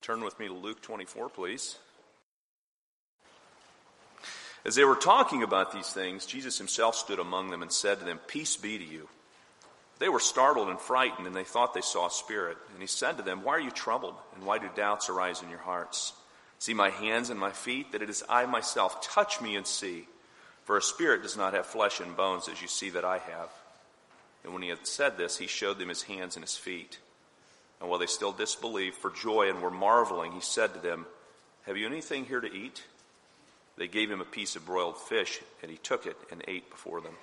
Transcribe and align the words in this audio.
Turn 0.00 0.24
with 0.24 0.38
me 0.38 0.48
to 0.48 0.54
Luke 0.54 0.80
24, 0.80 1.28
please. 1.28 1.76
As 4.64 4.74
they 4.74 4.84
were 4.84 4.96
talking 4.96 5.42
about 5.42 5.72
these 5.72 5.88
things, 5.88 6.26
Jesus 6.26 6.58
himself 6.58 6.94
stood 6.94 7.18
among 7.18 7.50
them 7.50 7.62
and 7.62 7.72
said 7.72 7.98
to 7.98 8.04
them, 8.04 8.18
Peace 8.26 8.56
be 8.56 8.78
to 8.78 8.84
you. 8.84 9.08
They 9.98 10.08
were 10.08 10.20
startled 10.20 10.68
and 10.68 10.80
frightened, 10.80 11.26
and 11.26 11.36
they 11.36 11.44
thought 11.44 11.74
they 11.74 11.82
saw 11.82 12.06
a 12.06 12.10
spirit. 12.10 12.56
And 12.72 12.80
he 12.80 12.86
said 12.86 13.18
to 13.18 13.22
them, 13.22 13.42
Why 13.42 13.54
are 13.54 13.60
you 13.60 13.70
troubled, 13.70 14.14
and 14.34 14.44
why 14.44 14.58
do 14.58 14.68
doubts 14.74 15.10
arise 15.10 15.42
in 15.42 15.50
your 15.50 15.58
hearts? 15.58 16.14
See 16.58 16.74
my 16.74 16.90
hands 16.90 17.30
and 17.30 17.40
my 17.40 17.52
feet, 17.52 17.92
that 17.92 18.02
it 18.02 18.10
is 18.10 18.24
I 18.28 18.46
myself. 18.46 19.02
Touch 19.02 19.40
me 19.40 19.56
and 19.56 19.66
see. 19.66 20.06
For 20.64 20.76
a 20.76 20.82
spirit 20.82 21.22
does 21.22 21.36
not 21.36 21.54
have 21.54 21.66
flesh 21.66 22.00
and 22.00 22.16
bones, 22.16 22.48
as 22.48 22.60
you 22.62 22.68
see 22.68 22.90
that 22.90 23.04
I 23.04 23.18
have. 23.18 23.50
And 24.44 24.52
when 24.54 24.62
he 24.62 24.68
had 24.68 24.86
said 24.86 25.16
this, 25.16 25.38
he 25.38 25.46
showed 25.46 25.78
them 25.78 25.88
his 25.88 26.02
hands 26.02 26.36
and 26.36 26.44
his 26.44 26.56
feet. 26.56 26.98
And 27.80 27.88
while 27.88 27.98
they 27.98 28.06
still 28.06 28.32
disbelieved 28.32 28.96
for 28.96 29.10
joy 29.10 29.48
and 29.48 29.62
were 29.62 29.70
marveling, 29.70 30.32
he 30.32 30.40
said 30.40 30.74
to 30.74 30.80
them, 30.80 31.06
Have 31.66 31.76
you 31.76 31.86
anything 31.86 32.26
here 32.26 32.40
to 32.40 32.52
eat? 32.52 32.84
They 33.76 33.88
gave 33.88 34.10
him 34.10 34.20
a 34.20 34.26
piece 34.26 34.56
of 34.56 34.66
broiled 34.66 34.98
fish, 34.98 35.40
and 35.62 35.70
he 35.70 35.78
took 35.78 36.04
it 36.06 36.16
and 36.30 36.44
ate 36.46 36.68
before 36.70 37.00
them. 37.00 37.14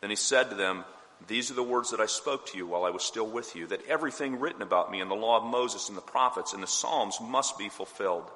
Then 0.00 0.10
he 0.10 0.16
said 0.16 0.50
to 0.50 0.56
them, 0.56 0.84
These 1.26 1.50
are 1.50 1.54
the 1.54 1.62
words 1.64 1.90
that 1.90 2.00
I 2.00 2.06
spoke 2.06 2.46
to 2.46 2.58
you 2.58 2.66
while 2.66 2.84
I 2.84 2.90
was 2.90 3.02
still 3.02 3.26
with 3.26 3.56
you, 3.56 3.66
that 3.66 3.84
everything 3.88 4.38
written 4.38 4.62
about 4.62 4.92
me 4.92 5.00
in 5.00 5.08
the 5.08 5.16
law 5.16 5.38
of 5.38 5.44
Moses 5.44 5.88
and 5.88 5.98
the 5.98 6.02
prophets 6.02 6.52
and 6.52 6.62
the 6.62 6.68
Psalms 6.68 7.18
must 7.20 7.58
be 7.58 7.68
fulfilled. 7.68 8.30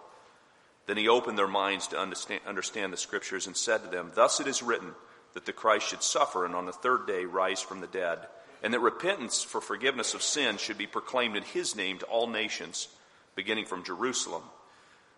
Then 0.87 0.97
he 0.97 1.09
opened 1.09 1.39
their 1.39 1.47
minds 1.47 1.87
to 1.89 1.99
understand, 1.99 2.41
understand 2.49 2.93
the 2.93 2.97
scriptures 2.97 3.47
and 3.47 3.57
said 3.57 3.85
to 3.85 3.89
them, 3.89 4.11
Thus 4.13 4.41
it 4.41 4.49
is 4.49 4.63
written 4.63 4.95
that 5.35 5.47
the 5.47 5.53
Christ 5.53 5.87
should 5.87 6.03
suffer 6.03 6.45
and 6.45 6.57
on 6.57 6.67
the 6.67 6.73
third 6.73 7.07
day 7.07 7.27
rise 7.27 7.61
from 7.61 7.81
the 7.81 7.87
dead 7.87 8.27
and 8.63 8.75
that 8.75 8.81
repentance 8.81 9.43
for 9.43 9.61
forgiveness 9.61 10.15
of 10.15 10.23
sins 10.23 10.61
should 10.61 10.79
be 10.79 10.87
proclaimed 10.87 11.37
in 11.37 11.43
his 11.43 11.75
name 11.75 11.99
to 11.99 12.07
all 12.07 12.27
nations, 12.27 12.89
beginning 13.35 13.67
from 13.67 13.85
Jerusalem. 13.85 14.43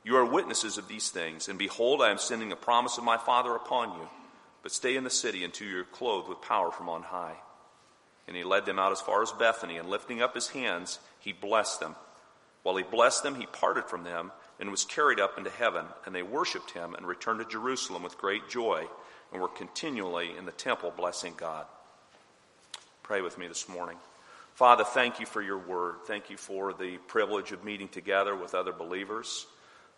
You 0.04 0.16
are 0.16 0.24
witnesses 0.24 0.78
of 0.78 0.88
these 0.88 1.10
things, 1.10 1.48
and 1.48 1.58
behold, 1.58 2.02
I 2.02 2.10
am 2.10 2.18
sending 2.18 2.48
the 2.48 2.56
promise 2.56 2.98
of 2.98 3.04
my 3.04 3.16
Father 3.16 3.54
upon 3.54 3.92
you. 3.98 4.08
But 4.62 4.72
stay 4.72 4.96
in 4.96 5.04
the 5.04 5.10
city 5.10 5.44
until 5.44 5.68
you 5.68 5.80
are 5.80 5.84
clothed 5.84 6.28
with 6.28 6.40
power 6.40 6.70
from 6.70 6.88
on 6.88 7.02
high. 7.02 7.36
And 8.28 8.36
he 8.36 8.44
led 8.44 8.64
them 8.64 8.78
out 8.78 8.92
as 8.92 9.00
far 9.00 9.22
as 9.22 9.32
Bethany, 9.32 9.76
and 9.76 9.88
lifting 9.88 10.22
up 10.22 10.34
his 10.34 10.48
hands, 10.48 11.00
he 11.18 11.32
blessed 11.32 11.80
them. 11.80 11.96
While 12.62 12.76
he 12.76 12.84
blessed 12.84 13.24
them, 13.24 13.34
he 13.34 13.46
parted 13.46 13.86
from 13.86 14.04
them 14.04 14.30
and 14.60 14.70
was 14.70 14.84
carried 14.84 15.18
up 15.18 15.36
into 15.36 15.50
heaven, 15.50 15.86
and 16.06 16.14
they 16.14 16.22
worshipped 16.22 16.70
him 16.70 16.94
and 16.94 17.06
returned 17.06 17.40
to 17.40 17.44
Jerusalem 17.44 18.04
with 18.04 18.18
great 18.18 18.48
joy, 18.48 18.86
and 19.32 19.42
were 19.42 19.48
continually 19.48 20.36
in 20.36 20.46
the 20.46 20.52
temple 20.52 20.92
blessing 20.96 21.34
God. 21.36 21.66
Pray 23.12 23.20
with 23.20 23.36
me 23.36 23.46
this 23.46 23.68
morning. 23.68 23.98
Father, 24.54 24.84
thank 24.84 25.20
you 25.20 25.26
for 25.26 25.42
your 25.42 25.58
word. 25.58 25.96
Thank 26.06 26.30
you 26.30 26.38
for 26.38 26.72
the 26.72 26.96
privilege 27.08 27.52
of 27.52 27.62
meeting 27.62 27.88
together 27.88 28.34
with 28.34 28.54
other 28.54 28.72
believers. 28.72 29.44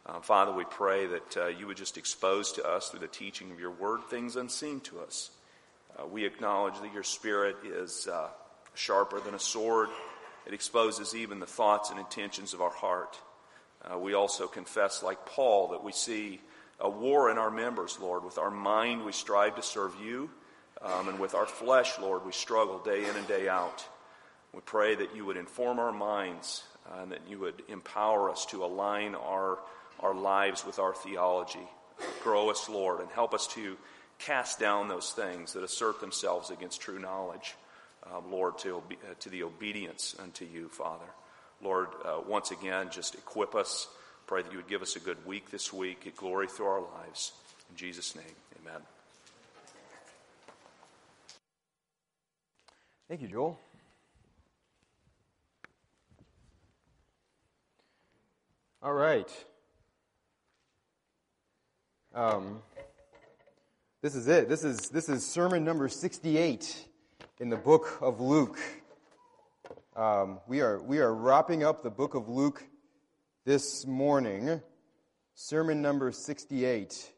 Uh, 0.04 0.18
Father, 0.18 0.50
we 0.50 0.64
pray 0.64 1.06
that 1.06 1.36
uh, 1.36 1.46
you 1.46 1.68
would 1.68 1.76
just 1.76 1.96
expose 1.96 2.50
to 2.54 2.68
us 2.68 2.88
through 2.88 2.98
the 2.98 3.06
teaching 3.06 3.52
of 3.52 3.60
your 3.60 3.70
word 3.70 4.00
things 4.10 4.34
unseen 4.34 4.80
to 4.80 4.98
us. 4.98 5.30
Uh, 5.96 6.04
we 6.08 6.24
acknowledge 6.24 6.74
that 6.80 6.92
your 6.92 7.04
spirit 7.04 7.54
is 7.64 8.08
uh, 8.08 8.26
sharper 8.74 9.20
than 9.20 9.34
a 9.34 9.38
sword. 9.38 9.90
It 10.44 10.52
exposes 10.52 11.14
even 11.14 11.38
the 11.38 11.46
thoughts 11.46 11.90
and 11.90 12.00
intentions 12.00 12.52
of 12.52 12.60
our 12.60 12.74
heart. 12.74 13.16
Uh, 13.84 13.96
we 13.96 14.14
also 14.14 14.48
confess, 14.48 15.04
like 15.04 15.24
Paul, 15.24 15.68
that 15.68 15.84
we 15.84 15.92
see 15.92 16.40
a 16.80 16.90
war 16.90 17.30
in 17.30 17.38
our 17.38 17.52
members, 17.52 17.96
Lord. 18.00 18.24
With 18.24 18.38
our 18.38 18.50
mind, 18.50 19.04
we 19.04 19.12
strive 19.12 19.54
to 19.54 19.62
serve 19.62 19.94
you. 20.02 20.30
Um, 20.82 21.08
and 21.08 21.18
with 21.18 21.34
our 21.34 21.46
flesh, 21.46 21.98
Lord, 21.98 22.24
we 22.24 22.32
struggle 22.32 22.78
day 22.78 23.04
in 23.08 23.16
and 23.16 23.26
day 23.26 23.48
out. 23.48 23.84
We 24.52 24.60
pray 24.60 24.94
that 24.94 25.16
you 25.16 25.24
would 25.24 25.36
inform 25.36 25.78
our 25.78 25.92
minds 25.92 26.62
uh, 26.90 27.02
and 27.02 27.12
that 27.12 27.22
you 27.28 27.38
would 27.40 27.62
empower 27.68 28.30
us 28.30 28.46
to 28.46 28.64
align 28.64 29.14
our, 29.14 29.58
our 30.00 30.14
lives 30.14 30.64
with 30.64 30.78
our 30.78 30.94
theology. 30.94 31.66
Grow 32.22 32.50
us, 32.50 32.68
Lord, 32.68 33.00
and 33.00 33.10
help 33.10 33.34
us 33.34 33.46
to 33.48 33.76
cast 34.18 34.58
down 34.58 34.88
those 34.88 35.10
things 35.10 35.52
that 35.54 35.64
assert 35.64 36.00
themselves 36.00 36.50
against 36.50 36.80
true 36.80 36.98
knowledge, 36.98 37.54
uh, 38.06 38.20
Lord, 38.30 38.58
to, 38.58 38.78
uh, 38.78 39.14
to 39.20 39.28
the 39.28 39.42
obedience 39.42 40.14
unto 40.22 40.44
you, 40.44 40.68
Father. 40.68 41.06
Lord, 41.62 41.88
uh, 42.04 42.20
once 42.26 42.50
again, 42.50 42.90
just 42.90 43.14
equip 43.14 43.54
us. 43.54 43.88
Pray 44.26 44.42
that 44.42 44.50
you 44.50 44.58
would 44.58 44.68
give 44.68 44.82
us 44.82 44.96
a 44.96 45.00
good 45.00 45.24
week 45.26 45.50
this 45.50 45.72
week. 45.72 46.04
Get 46.04 46.16
glory 46.16 46.48
through 46.48 46.66
our 46.66 46.80
lives. 46.80 47.32
In 47.70 47.76
Jesus' 47.76 48.14
name, 48.14 48.24
amen. 48.60 48.82
Thank 53.14 53.22
you, 53.22 53.28
Joel. 53.28 53.60
All 58.82 58.92
right. 58.92 59.30
Um, 62.12 62.60
this 64.02 64.16
is 64.16 64.26
it. 64.26 64.48
This 64.48 64.64
is 64.64 64.88
this 64.88 65.08
is 65.08 65.24
sermon 65.24 65.64
number 65.64 65.88
sixty-eight 65.88 66.88
in 67.38 67.50
the 67.50 67.56
book 67.56 67.98
of 68.00 68.20
Luke. 68.20 68.58
Um, 69.94 70.40
we 70.48 70.60
are 70.60 70.82
we 70.82 70.98
are 70.98 71.14
wrapping 71.14 71.62
up 71.62 71.84
the 71.84 71.90
book 71.90 72.16
of 72.16 72.28
Luke 72.28 72.64
this 73.44 73.86
morning. 73.86 74.60
Sermon 75.36 75.80
number 75.80 76.10
sixty-eight. 76.10 77.12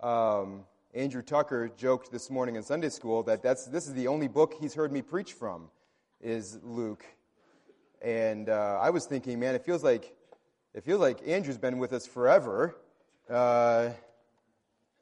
Um, 0.00 0.64
Andrew 0.96 1.20
Tucker 1.20 1.70
joked 1.76 2.10
this 2.10 2.30
morning 2.30 2.56
in 2.56 2.62
Sunday 2.62 2.88
school 2.88 3.22
that 3.24 3.42
that's, 3.42 3.66
this 3.66 3.86
is 3.86 3.92
the 3.92 4.08
only 4.08 4.28
book 4.28 4.54
he's 4.58 4.72
heard 4.72 4.90
me 4.90 5.02
preach 5.02 5.34
from, 5.34 5.68
is 6.22 6.58
Luke. 6.62 7.04
And 8.00 8.48
uh, 8.48 8.78
I 8.80 8.88
was 8.88 9.04
thinking, 9.04 9.38
man, 9.38 9.54
it 9.54 9.62
feels 9.62 9.84
like 9.84 10.14
it 10.72 10.84
feels 10.84 11.00
like 11.00 11.18
Andrew's 11.28 11.58
been 11.58 11.76
with 11.76 11.92
us 11.92 12.06
forever. 12.06 12.78
Uh, 13.28 13.90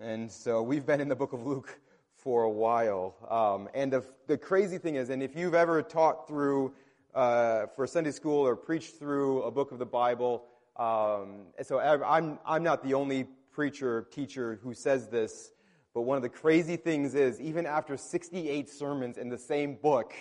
and 0.00 0.30
so 0.32 0.62
we've 0.62 0.84
been 0.84 1.00
in 1.00 1.08
the 1.08 1.14
book 1.14 1.32
of 1.32 1.46
Luke 1.46 1.78
for 2.16 2.42
a 2.42 2.50
while. 2.50 3.14
Um, 3.30 3.68
and 3.72 3.92
the, 3.92 4.04
the 4.26 4.36
crazy 4.36 4.78
thing 4.78 4.96
is, 4.96 5.10
and 5.10 5.22
if 5.22 5.36
you've 5.36 5.54
ever 5.54 5.80
taught 5.80 6.26
through 6.26 6.72
uh, 7.14 7.66
for 7.66 7.86
Sunday 7.86 8.10
school 8.10 8.44
or 8.44 8.56
preached 8.56 8.96
through 8.96 9.42
a 9.42 9.50
book 9.52 9.70
of 9.70 9.78
the 9.78 9.86
Bible, 9.86 10.44
um, 10.76 11.42
so 11.62 11.78
I'm, 11.78 12.40
I'm 12.44 12.64
not 12.64 12.82
the 12.82 12.94
only 12.94 13.28
preacher, 13.52 14.08
teacher 14.10 14.58
who 14.60 14.74
says 14.74 15.06
this. 15.06 15.52
But 15.94 16.02
one 16.02 16.16
of 16.16 16.22
the 16.22 16.28
crazy 16.28 16.76
things 16.76 17.14
is, 17.14 17.40
even 17.40 17.66
after 17.66 17.96
68 17.96 18.68
sermons 18.68 19.16
in 19.16 19.28
the 19.28 19.38
same 19.38 19.76
book, 19.76 20.12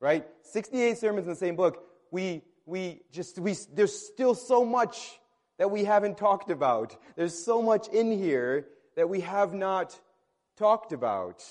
right? 0.00 0.26
68 0.42 0.98
sermons 0.98 1.26
in 1.26 1.32
the 1.32 1.38
same 1.38 1.54
book, 1.54 1.84
we, 2.10 2.42
we 2.66 3.02
just, 3.12 3.38
we, 3.38 3.54
there's 3.72 3.96
still 3.96 4.34
so 4.34 4.64
much 4.64 5.18
that 5.58 5.70
we 5.70 5.84
haven't 5.84 6.18
talked 6.18 6.50
about. 6.50 6.96
There's 7.14 7.36
so 7.36 7.62
much 7.62 7.88
in 7.88 8.10
here 8.10 8.66
that 8.96 9.08
we 9.08 9.20
have 9.20 9.54
not 9.54 9.98
talked 10.58 10.92
about. 10.92 11.42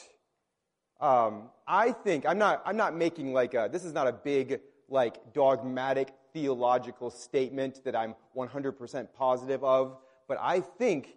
Um, 0.99 1.49
I 1.65 1.93
think, 1.93 2.25
I'm 2.25 2.37
not, 2.37 2.61
I'm 2.65 2.77
not 2.77 2.95
making 2.95 3.33
like 3.33 3.53
a, 3.53 3.69
this 3.71 3.85
is 3.85 3.93
not 3.93 4.07
a 4.07 4.13
big, 4.13 4.59
like, 4.89 5.33
dogmatic 5.33 6.13
theological 6.33 7.09
statement 7.09 7.83
that 7.85 7.95
I'm 7.95 8.15
100% 8.35 9.07
positive 9.17 9.63
of, 9.63 9.97
but 10.27 10.37
I 10.41 10.59
think 10.59 11.15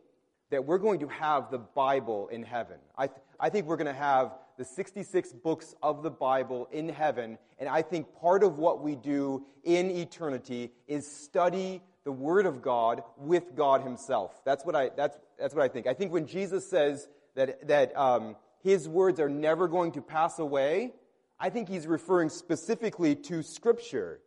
that 0.50 0.64
we're 0.64 0.78
going 0.78 1.00
to 1.00 1.08
have 1.08 1.50
the 1.50 1.58
Bible 1.58 2.28
in 2.28 2.42
heaven. 2.42 2.78
I, 2.96 3.06
th- 3.06 3.20
I 3.38 3.50
think 3.50 3.66
we're 3.66 3.76
going 3.76 3.86
to 3.86 3.92
have 3.92 4.32
the 4.56 4.64
66 4.64 5.32
books 5.34 5.74
of 5.82 6.02
the 6.02 6.10
Bible 6.10 6.68
in 6.72 6.88
heaven, 6.88 7.38
and 7.58 7.68
I 7.68 7.82
think 7.82 8.14
part 8.20 8.42
of 8.42 8.58
what 8.58 8.82
we 8.82 8.96
do 8.96 9.44
in 9.64 9.90
eternity 9.90 10.72
is 10.86 11.06
study 11.06 11.82
the 12.04 12.12
Word 12.12 12.46
of 12.46 12.62
God 12.62 13.02
with 13.16 13.54
God 13.54 13.82
Himself. 13.82 14.40
That's 14.44 14.64
what 14.64 14.74
I, 14.74 14.90
that's, 14.96 15.18
that's 15.38 15.54
what 15.54 15.62
I 15.62 15.68
think. 15.68 15.86
I 15.86 15.94
think 15.94 16.12
when 16.12 16.26
Jesus 16.26 16.68
says 16.68 17.06
that, 17.34 17.68
that 17.68 17.96
um, 17.96 18.34
His 18.62 18.88
words 18.88 19.20
are 19.20 19.28
never 19.28 19.68
going 19.68 19.92
to 19.92 20.00
pass 20.00 20.38
away, 20.38 20.94
I 21.38 21.50
think 21.50 21.68
He's 21.68 21.86
referring 21.86 22.30
specifically 22.30 23.14
to 23.14 23.42
Scripture. 23.42 24.20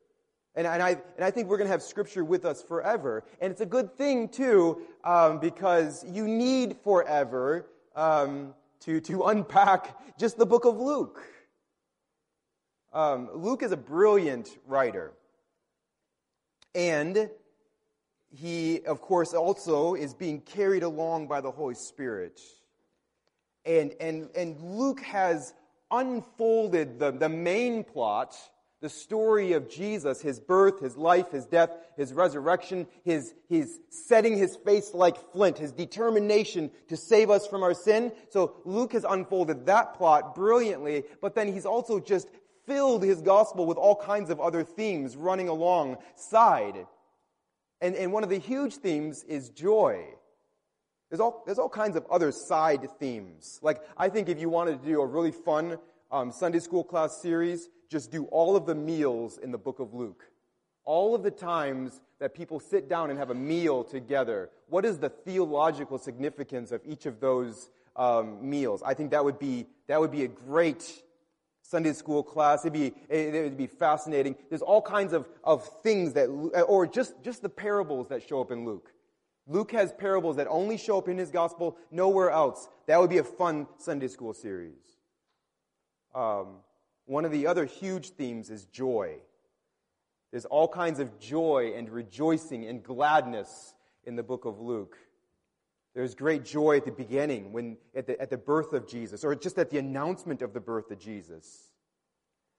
And, 0.56 0.68
and, 0.68 0.84
I, 0.84 0.90
and 1.16 1.24
I 1.24 1.32
think 1.32 1.48
we're 1.48 1.58
going 1.58 1.68
to 1.68 1.72
have 1.72 1.82
Scripture 1.82 2.26
with 2.26 2.44
us 2.46 2.62
forever. 2.62 3.24
And 3.40 3.52
it's 3.52 3.62
a 3.62 3.66
good 3.66 3.96
thing, 3.96 4.28
too, 4.28 4.82
um, 5.04 5.40
because 5.40 6.04
you 6.06 6.28
need 6.28 6.78
forever 6.84 7.68
um, 7.96 8.54
to, 8.82 9.00
to 9.02 9.24
unpack 9.24 10.18
just 10.20 10.38
the 10.38 10.46
book 10.46 10.66
of 10.66 10.78
Luke. 10.78 11.24
Um, 12.92 13.30
Luke 13.34 13.64
is 13.64 13.72
a 13.72 13.78
brilliant 13.78 14.50
writer. 14.68 15.14
And 16.76 17.30
he, 18.36 18.82
of 18.86 19.02
course, 19.02 19.34
also 19.34 19.94
is 19.94 20.14
being 20.14 20.42
carried 20.42 20.84
along 20.84 21.28
by 21.28 21.40
the 21.40 21.52
Holy 21.52 21.76
Spirit. 21.76 22.42
And, 23.66 23.94
and, 24.02 24.30
and 24.36 24.60
Luke 24.62 25.02
has 25.02 25.54
unfolded 25.92 27.00
the, 27.00 27.12
the 27.12 27.30
main 27.30 27.84
plot 27.84 28.36
the 28.82 28.90
story 28.90 29.54
of 29.54 29.70
Jesus, 29.70 30.22
his 30.22 30.40
birth, 30.40 30.80
his 30.80 30.98
life, 30.98 31.32
his 31.32 31.46
death, 31.46 31.70
his 31.96 32.14
resurrection, 32.14 32.88
his, 33.06 33.34
his 33.48 33.80
setting 33.90 34.36
his 34.36 34.56
face 34.56 34.94
like 34.96 35.32
flint, 35.32 35.60
his 35.60 35.72
determination 35.72 36.72
to 36.88 36.98
save 36.98 37.30
us 37.30 37.46
from 37.46 37.62
our 37.62 37.76
sin. 37.76 38.12
So 38.30 38.56
Luke 38.66 38.94
has 38.94 39.06
unfolded 39.08 39.68
that 39.68 39.94
plot 39.94 40.34
brilliantly, 40.34 41.04
but 41.22 41.36
then 41.36 41.54
he's 41.54 41.68
also 41.68 42.00
just 42.00 42.28
filled 42.66 43.04
his 43.04 43.22
gospel 43.22 43.68
with 43.68 43.78
all 43.78 43.96
kinds 43.96 44.32
of 44.32 44.40
other 44.40 44.64
themes 44.64 45.16
running 45.16 45.48
alongside. 45.48 46.88
And, 47.82 47.96
and 47.96 48.12
one 48.12 48.24
of 48.24 48.30
the 48.30 48.40
huge 48.40 48.76
themes 48.76 49.24
is 49.24 49.50
joy. 49.50 50.06
There's 51.12 51.20
all, 51.20 51.44
there's 51.46 51.60
all 51.60 51.70
kinds 51.70 51.96
of 51.96 52.06
other 52.10 52.32
side 52.32 52.88
themes. 53.00 53.60
Like, 53.62 53.82
I 53.96 54.10
think 54.10 54.28
if 54.28 54.40
you 54.40 54.50
wanted 54.50 54.82
to 54.82 54.88
do 54.88 55.02
a 55.02 55.06
really 55.06 55.32
fun 55.32 55.78
um, 56.12 56.32
Sunday 56.32 56.60
school 56.60 56.84
class 56.84 57.22
series, 57.22 57.70
just 57.92 58.10
do 58.10 58.24
all 58.26 58.56
of 58.56 58.66
the 58.66 58.74
meals 58.74 59.38
in 59.38 59.52
the 59.52 59.58
book 59.58 59.80
of 59.80 59.94
Luke. 59.94 60.24
All 60.86 61.14
of 61.14 61.24
the 61.24 61.30
times 61.30 62.00
that 62.20 62.34
people 62.34 62.60
sit 62.60 62.88
down 62.88 63.10
and 63.10 63.20
have 63.20 63.30
a 63.30 63.36
meal 63.36 63.84
together. 63.84 64.50
What 64.70 64.86
is 64.86 64.98
the 64.98 65.10
theological 65.10 65.98
significance 65.98 66.72
of 66.72 66.82
each 66.86 67.06
of 67.06 67.20
those 67.20 67.70
um, 67.98 68.50
meals? 68.50 68.82
I 68.84 68.94
think 68.94 69.12
that 69.12 69.24
would 69.24 69.38
be 69.38 69.68
that 69.88 70.00
would 70.00 70.12
be 70.12 70.24
a 70.24 70.28
great 70.28 71.04
Sunday 71.64 71.92
school 71.94 72.24
class. 72.24 72.64
It'd 72.66 72.74
be 72.74 72.94
it 73.10 73.44
would 73.44 73.58
be 73.58 73.68
fascinating. 73.68 74.36
There's 74.50 74.62
all 74.62 74.82
kinds 74.82 75.12
of 75.12 75.28
of 75.44 75.68
things 75.84 76.14
that, 76.14 76.28
or 76.28 76.88
just 76.88 77.22
just 77.24 77.42
the 77.42 77.50
parables 77.50 78.08
that 78.08 78.28
show 78.28 78.40
up 78.40 78.52
in 78.52 78.66
Luke. 78.66 78.94
Luke 79.48 79.72
has 79.74 79.92
parables 79.92 80.38
that 80.38 80.48
only 80.48 80.78
show 80.78 80.98
up 80.98 81.10
in 81.10 81.18
his 81.18 81.30
gospel, 81.30 81.78
nowhere 81.92 82.30
else. 82.30 82.70
That 82.88 83.00
would 83.02 83.10
be 83.10 83.18
a 83.18 83.24
fun 83.24 83.68
Sunday 83.78 84.08
school 84.08 84.34
series. 84.34 84.80
Um, 86.16 86.58
one 87.12 87.26
of 87.26 87.32
the 87.34 87.46
other 87.46 87.66
huge 87.66 88.12
themes 88.12 88.50
is 88.50 88.64
joy. 88.68 89.18
There's 90.32 90.46
all 90.46 90.70
kinds 90.70 91.02
of 91.02 91.20
joy 91.20 91.74
and 91.76 91.90
rejoicing 91.90 92.66
and 92.66 92.82
gladness 92.82 93.76
in 94.06 94.16
the 94.16 94.24
book 94.24 94.46
of 94.46 94.62
Luke. 94.62 94.96
There's 95.94 96.16
great 96.16 96.46
joy 96.46 96.78
at 96.78 96.86
the 96.86 96.92
beginning, 96.92 97.52
when, 97.52 97.76
at, 97.94 98.08
the, 98.08 98.20
at 98.22 98.30
the 98.30 98.38
birth 98.38 98.72
of 98.72 98.88
Jesus, 98.88 99.26
or 99.26 99.36
just 99.36 99.58
at 99.58 99.70
the 99.70 99.78
announcement 99.78 100.42
of 100.42 100.54
the 100.54 100.62
birth 100.62 100.90
of 100.90 101.00
Jesus. 101.00 101.74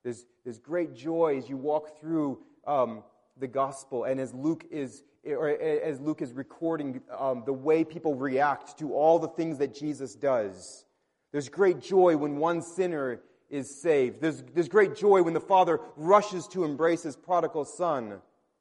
There's, 0.04 0.26
there's 0.44 0.58
great 0.58 0.94
joy 0.94 1.38
as 1.38 1.48
you 1.48 1.56
walk 1.56 1.98
through 1.98 2.40
um, 2.66 3.04
the 3.38 3.48
gospel 3.48 4.04
and 4.04 4.20
as 4.20 4.34
Luke 4.34 4.66
is, 4.70 5.02
or 5.24 5.48
as 5.48 5.98
Luke 5.98 6.20
is 6.20 6.34
recording 6.34 7.00
um, 7.18 7.44
the 7.46 7.54
way 7.54 7.84
people 7.84 8.14
react 8.14 8.78
to 8.80 8.92
all 8.92 9.18
the 9.18 9.28
things 9.28 9.56
that 9.58 9.74
Jesus 9.74 10.14
does. 10.14 10.84
There's 11.30 11.48
great 11.48 11.80
joy 11.80 12.18
when 12.18 12.36
one 12.36 12.60
sinner 12.60 13.22
is 13.52 13.70
saved. 13.70 14.20
There's, 14.20 14.42
there's 14.54 14.68
great 14.68 14.96
joy 14.96 15.22
when 15.22 15.34
the 15.34 15.40
father 15.40 15.78
rushes 15.96 16.48
to 16.48 16.64
embrace 16.64 17.02
his 17.02 17.14
prodigal 17.14 17.66
son. 17.66 18.18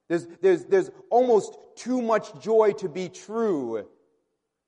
There's, 0.09 0.27
there's, 0.41 0.65
there's 0.65 0.91
almost 1.09 1.57
too 1.75 2.01
much 2.01 2.39
joy 2.41 2.73
to 2.73 2.89
be 2.89 3.07
true 3.07 3.87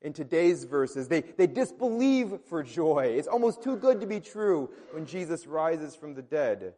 in 0.01 0.13
today's 0.13 0.63
verses. 0.63 1.09
They, 1.09 1.21
they 1.21 1.45
disbelieve 1.45 2.39
for 2.47 2.63
joy. 2.63 3.15
It's 3.17 3.27
almost 3.27 3.61
too 3.61 3.75
good 3.75 3.99
to 3.99 4.07
be 4.07 4.21
true 4.21 4.69
when 4.91 5.05
Jesus 5.05 5.45
rises 5.45 5.93
from 5.93 6.15
the 6.15 6.21
dead. 6.21 6.73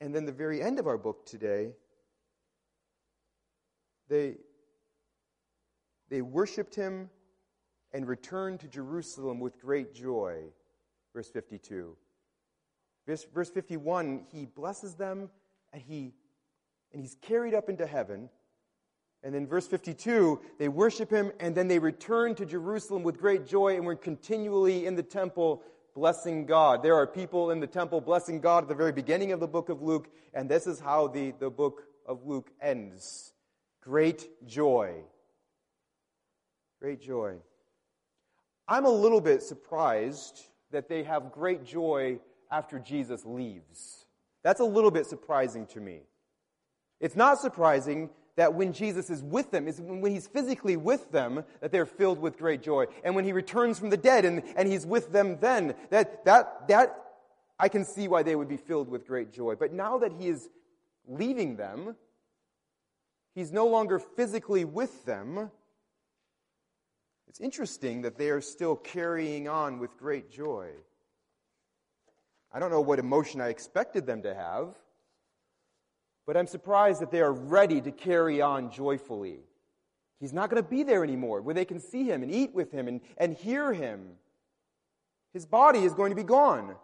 And 0.00 0.14
then 0.14 0.26
the 0.26 0.32
very 0.32 0.60
end 0.60 0.78
of 0.78 0.86
our 0.86 0.98
book 0.98 1.24
today, 1.24 1.72
they, 4.10 4.36
they 6.10 6.20
worshiped 6.20 6.74
him 6.74 7.08
and 7.94 8.06
returned 8.06 8.60
to 8.60 8.68
Jerusalem 8.68 9.40
with 9.40 9.58
great 9.58 9.94
joy 9.94 10.44
verse 11.14 11.28
52. 11.28 11.96
Verse, 13.06 13.26
verse 13.34 13.50
51, 13.50 14.26
he 14.32 14.44
blesses 14.44 14.94
them 14.94 15.30
and, 15.72 15.82
he, 15.82 16.12
and 16.92 17.00
he's 17.00 17.16
carried 17.22 17.54
up 17.54 17.68
into 17.68 17.86
heaven. 17.86 18.28
And 19.22 19.34
then 19.34 19.46
verse 19.46 19.66
52, 19.66 20.40
they 20.58 20.68
worship 20.68 21.10
him 21.10 21.32
and 21.40 21.54
then 21.54 21.68
they 21.68 21.78
return 21.78 22.34
to 22.36 22.46
Jerusalem 22.46 23.02
with 23.02 23.18
great 23.18 23.46
joy 23.46 23.76
and 23.76 23.84
we're 23.84 23.96
continually 23.96 24.86
in 24.86 24.94
the 24.94 25.02
temple 25.02 25.62
blessing 25.94 26.46
God. 26.46 26.82
There 26.82 26.94
are 26.94 27.06
people 27.06 27.50
in 27.50 27.60
the 27.60 27.66
temple 27.66 28.00
blessing 28.00 28.40
God 28.40 28.64
at 28.64 28.68
the 28.68 28.74
very 28.74 28.92
beginning 28.92 29.32
of 29.32 29.40
the 29.40 29.48
book 29.48 29.68
of 29.68 29.82
Luke, 29.82 30.08
and 30.32 30.48
this 30.48 30.66
is 30.66 30.78
how 30.78 31.08
the, 31.08 31.32
the 31.40 31.50
book 31.50 31.82
of 32.06 32.24
Luke 32.24 32.50
ends. 32.60 33.32
Great 33.82 34.46
joy. 34.46 34.94
Great 36.80 37.00
joy. 37.00 37.36
I'm 38.68 38.84
a 38.84 38.90
little 38.90 39.20
bit 39.20 39.42
surprised 39.42 40.40
that 40.72 40.88
they 40.88 41.02
have 41.04 41.32
great 41.32 41.64
joy 41.64 42.18
after 42.50 42.78
Jesus 42.78 43.24
leaves. 43.24 44.06
That's 44.42 44.60
a 44.60 44.64
little 44.64 44.90
bit 44.90 45.06
surprising 45.06 45.66
to 45.68 45.80
me. 45.80 46.00
It's 47.00 47.16
not 47.16 47.38
surprising 47.38 48.10
that 48.36 48.54
when 48.54 48.72
Jesus 48.72 49.10
is 49.10 49.22
with 49.22 49.50
them, 49.50 49.66
is 49.66 49.80
when 49.80 50.12
he's 50.12 50.28
physically 50.28 50.76
with 50.76 51.10
them, 51.10 51.44
that 51.60 51.72
they're 51.72 51.86
filled 51.86 52.20
with 52.20 52.38
great 52.38 52.62
joy. 52.62 52.86
And 53.02 53.14
when 53.16 53.24
he 53.24 53.32
returns 53.32 53.78
from 53.78 53.90
the 53.90 53.96
dead 53.96 54.24
and, 54.24 54.42
and 54.56 54.68
he's 54.68 54.86
with 54.86 55.12
them 55.12 55.38
then, 55.40 55.74
that, 55.90 56.24
that, 56.24 56.68
that, 56.68 57.04
I 57.58 57.68
can 57.68 57.84
see 57.84 58.06
why 58.06 58.22
they 58.22 58.36
would 58.36 58.48
be 58.48 58.56
filled 58.56 58.88
with 58.88 59.06
great 59.06 59.32
joy. 59.32 59.56
But 59.56 59.72
now 59.72 59.98
that 59.98 60.12
he 60.12 60.28
is 60.28 60.48
leaving 61.08 61.56
them, 61.56 61.96
he's 63.34 63.50
no 63.50 63.66
longer 63.66 63.98
physically 63.98 64.64
with 64.64 65.04
them, 65.04 65.50
it's 67.28 67.40
interesting 67.40 68.02
that 68.02 68.16
they 68.16 68.30
are 68.30 68.40
still 68.40 68.76
carrying 68.76 69.48
on 69.48 69.78
with 69.78 69.96
great 69.98 70.30
joy. 70.30 70.70
I 72.52 72.58
don't 72.58 72.70
know 72.70 72.80
what 72.80 72.98
emotion 72.98 73.40
I 73.40 73.48
expected 73.48 74.06
them 74.06 74.22
to 74.22 74.34
have, 74.34 74.74
but 76.26 76.36
I'm 76.36 76.46
surprised 76.46 77.02
that 77.02 77.10
they 77.10 77.20
are 77.20 77.32
ready 77.32 77.80
to 77.82 77.90
carry 77.90 78.40
on 78.40 78.70
joyfully. 78.70 79.40
He's 80.20 80.32
not 80.32 80.50
going 80.50 80.62
to 80.62 80.68
be 80.68 80.82
there 80.82 81.04
anymore 81.04 81.42
where 81.42 81.54
they 81.54 81.64
can 81.64 81.80
see 81.80 82.04
him 82.04 82.22
and 82.22 82.32
eat 82.32 82.54
with 82.54 82.72
him 82.72 82.88
and, 82.88 83.00
and 83.18 83.34
hear 83.34 83.72
him. 83.72 84.08
His 85.32 85.46
body 85.46 85.84
is 85.84 85.94
going 85.94 86.10
to 86.10 86.16
be 86.16 86.24
gone. 86.24 86.74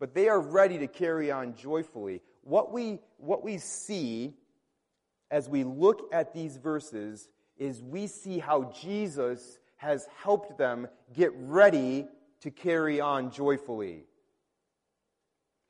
But 0.00 0.14
they 0.14 0.28
are 0.28 0.40
ready 0.40 0.78
to 0.78 0.88
carry 0.88 1.30
on 1.30 1.54
joyfully. 1.54 2.20
What 2.42 2.72
we, 2.72 2.98
what 3.18 3.44
we 3.44 3.58
see 3.58 4.34
as 5.30 5.48
we 5.48 5.62
look 5.62 6.08
at 6.12 6.34
these 6.34 6.56
verses 6.56 7.28
is 7.62 7.80
we 7.80 8.08
see 8.08 8.40
how 8.40 8.72
Jesus 8.82 9.58
has 9.76 10.08
helped 10.20 10.58
them 10.58 10.88
get 11.14 11.32
ready 11.36 12.08
to 12.40 12.50
carry 12.50 13.00
on 13.00 13.30
joyfully. 13.30 14.04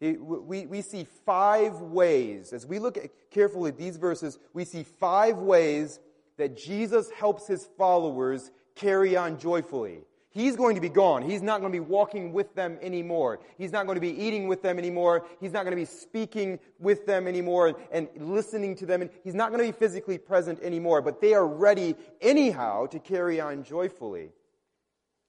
We, 0.01 0.67
we 0.67 0.81
see 0.81 1.07
five 1.27 1.81
ways, 1.81 2.53
as 2.53 2.67
we 2.67 2.79
look 2.79 2.97
at 2.97 3.11
carefully 3.31 3.71
at 3.71 3.79
these 3.79 3.99
verses, 3.99 4.39
we 4.53 4.65
see 4.65 4.83
five 4.83 5.37
ways 5.37 6.01
that 6.39 6.57
Jesus 6.57 7.11
helps 7.11 7.47
his 7.47 7.69
followers 7.79 8.51
carry 8.75 9.15
on 9.17 9.39
joyfully. 9.39 10.01
He's 10.33 10.57
going 10.57 10.75
to 10.77 10.81
be 10.81 10.89
gone. 10.89 11.23
He's 11.23 11.43
not 11.43 11.61
going 11.61 11.71
to 11.71 11.77
be 11.79 11.85
walking 11.85 12.33
with 12.33 12.55
them 12.55 12.79
anymore. 12.81 13.41
He's 13.59 13.71
not 13.71 13.85
going 13.85 13.97
to 13.97 14.01
be 14.01 14.11
eating 14.11 14.49
with 14.49 14.63
them 14.63 14.79
anymore. 14.79 15.27
He's 15.41 15.53
not 15.53 15.65
going 15.65 15.73
to 15.73 15.81
be 15.81 15.85
speaking 15.85 16.59
with 16.79 17.05
them 17.05 17.29
anymore 17.29 17.75
and 17.93 18.09
listening 18.17 18.75
to 18.77 18.87
them. 18.87 19.03
And 19.03 19.11
he's 19.23 19.35
not 19.35 19.53
going 19.53 19.65
to 19.65 19.71
be 19.71 19.79
physically 19.79 20.17
present 20.17 20.59
anymore. 20.63 21.03
But 21.03 21.21
they 21.21 21.35
are 21.35 21.47
ready 21.47 21.97
anyhow 22.23 22.87
to 22.87 22.99
carry 22.99 23.43
on 23.43 23.63
joyfully. 23.63 24.31